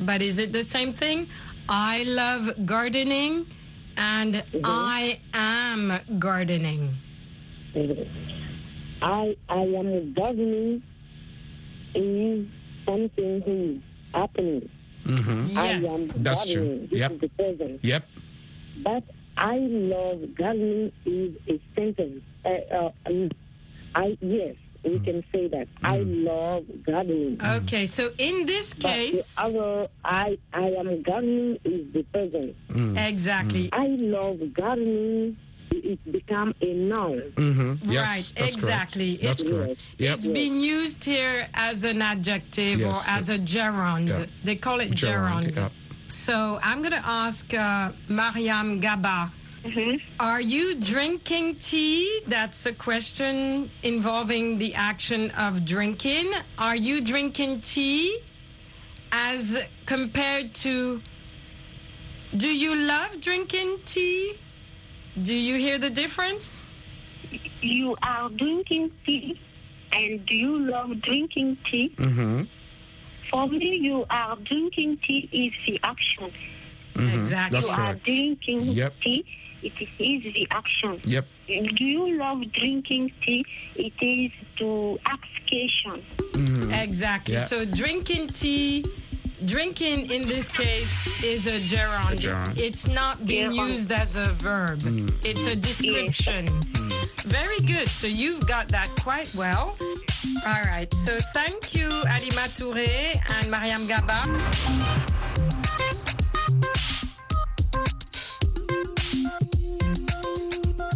but 0.00 0.22
is 0.22 0.38
it 0.38 0.52
the 0.52 0.62
same 0.62 0.92
thing? 0.92 1.28
I 1.68 2.04
love 2.04 2.66
gardening 2.66 3.46
and 3.96 4.34
mm-hmm. 4.34 4.60
I 4.64 5.20
am 5.34 6.00
gardening. 6.18 6.96
I 9.02 9.36
I 9.48 9.62
am 9.62 10.12
gardening 10.14 10.82
is 11.94 12.46
something 12.86 13.42
who 13.42 13.74
is 13.76 13.82
happening. 14.14 14.68
Mm-hmm. 15.06 15.58
I 15.58 15.64
Yes. 15.70 15.84
am 15.86 16.22
That's 16.22 16.50
true. 16.52 16.62
gardening. 16.64 16.88
This 16.90 16.98
Yep. 17.00 17.12
is 17.12 17.20
the 17.20 17.28
present. 17.28 17.84
Yep. 17.84 18.04
But 18.84 19.04
I 19.36 19.56
love 19.58 20.34
gardening 20.34 20.92
is 21.06 21.32
a 21.48 21.60
sentence. 21.74 22.22
Uh, 22.44 22.48
uh, 22.74 22.90
um, 23.06 23.30
I 23.94 24.16
yes, 24.20 24.54
we 24.84 24.98
Mm. 24.98 25.04
can 25.04 25.24
say 25.32 25.48
that. 25.48 25.68
I 25.82 25.98
love 26.00 26.64
gardening. 26.84 27.40
Okay, 27.42 27.86
so 27.86 28.10
in 28.18 28.46
this 28.46 28.74
But 28.74 28.90
case, 28.90 29.34
the 29.34 29.42
other 29.42 29.88
I 30.04 30.38
I 30.52 30.68
am 30.78 31.02
gardening 31.02 31.58
is 31.64 31.90
the 31.92 32.02
present. 32.12 32.54
exactly. 32.96 33.68
I 33.72 33.86
love 33.98 34.38
gardening. 34.54 35.36
It 35.72 36.12
become 36.12 36.54
a 36.60 36.72
noun. 36.74 37.32
Mm-hmm. 37.36 37.90
Yes, 37.90 38.08
right, 38.08 38.32
that's 38.44 38.54
exactly. 38.54 39.16
Correct. 39.16 39.22
That's 39.24 39.40
It's- 39.40 39.54
correct. 39.54 39.90
Yep. 39.98 40.14
It's 40.16 40.26
been 40.26 40.58
used 40.60 41.04
here 41.04 41.48
as 41.54 41.84
an 41.84 42.02
adjective 42.02 42.80
Yes, 42.80 43.06
or 43.06 43.10
as 43.10 43.28
a 43.28 43.38
gerund. 43.38 44.08
Yeah. 44.08 44.26
They 44.44 44.56
call 44.56 44.80
it 44.80 44.90
Gerund, 44.90 45.54
gerund. 45.54 45.56
yeah. 45.56 45.68
So 46.10 46.58
I'm 46.62 46.78
going 46.82 46.92
to 46.92 47.06
ask 47.06 47.52
uh, 47.54 47.92
Mariam 48.08 48.80
Gaba. 48.80 49.32
Are 50.18 50.40
you 50.40 50.74
drinking 50.76 51.56
tea? 51.56 52.22
That's 52.26 52.64
a 52.66 52.72
question 52.72 53.70
involving 53.82 54.58
the 54.58 54.74
action 54.74 55.30
of 55.32 55.64
drinking. 55.66 56.32
Are 56.58 56.74
you 56.76 57.00
drinking 57.02 57.60
tea 57.60 58.18
as 59.12 59.62
compared 59.86 60.54
to 60.54 61.00
do 62.36 62.48
you 62.48 62.74
love 62.74 63.20
drinking 63.20 63.78
tea? 63.84 64.32
Do 65.22 65.34
you 65.34 65.56
hear 65.58 65.78
the 65.78 65.90
difference? 65.90 66.62
You 67.62 67.96
are 68.02 68.28
drinking 68.30 68.90
tea, 69.04 69.40
and 69.92 70.24
do 70.26 70.34
you 70.34 70.58
love 70.70 71.00
drinking 71.02 71.58
tea? 71.70 71.94
Mm-hmm. 71.96 72.42
For 73.30 73.46
me, 73.48 73.76
you 73.80 74.06
are 74.10 74.36
drinking 74.36 74.98
tea 75.06 75.28
is 75.32 75.52
the 75.66 75.80
action. 75.82 76.32
Exactly. 76.96 77.56
That's 77.56 77.68
you 77.68 77.74
correct. 77.74 78.00
are 78.00 78.04
drinking 78.04 78.60
Yep. 78.72 78.94
tea, 79.02 79.24
it 79.62 79.72
is 79.80 80.34
the 80.34 80.46
action. 80.50 81.00
Yep. 81.04 81.26
Do 81.46 81.84
you 81.84 82.16
love 82.18 82.40
drinking 82.52 83.12
tea? 83.24 83.44
It 83.76 83.92
is 84.00 84.32
to 84.58 84.98
ask 85.06 85.22
question. 85.50 86.02
Exactly. 86.72 87.34
Yeah. 87.34 87.40
So 87.44 87.64
drinking 87.64 88.28
tea, 88.28 88.84
drinking 89.44 90.10
in 90.10 90.22
this 90.22 90.48
case 90.48 91.08
is 91.22 91.46
a 91.46 91.60
gerund. 91.60 92.12
A 92.12 92.16
gerund. 92.16 92.58
It's 92.60 92.86
not 92.86 93.26
being 93.26 93.50
Gerund. 93.50 93.68
used 93.70 93.92
as 93.92 94.16
a 94.16 94.24
verb. 94.24 94.78
Mm. 94.80 95.14
It's 95.24 95.46
a 95.46 95.56
description. 95.56 96.46
Mm. 96.46 97.22
Very 97.24 97.60
good. 97.60 97.88
So 97.88 98.06
you've 98.06 98.46
got 98.46 98.68
that 98.68 98.88
quite 99.00 99.32
well. 99.36 99.76
All 100.46 100.62
right. 100.66 100.92
So 101.04 101.18
thank 101.32 101.74
you, 101.74 101.88
Alima 102.08 102.48
Touré 102.56 103.16
and 103.36 103.50
Mariam 103.50 103.86
Gaba. 103.86 104.24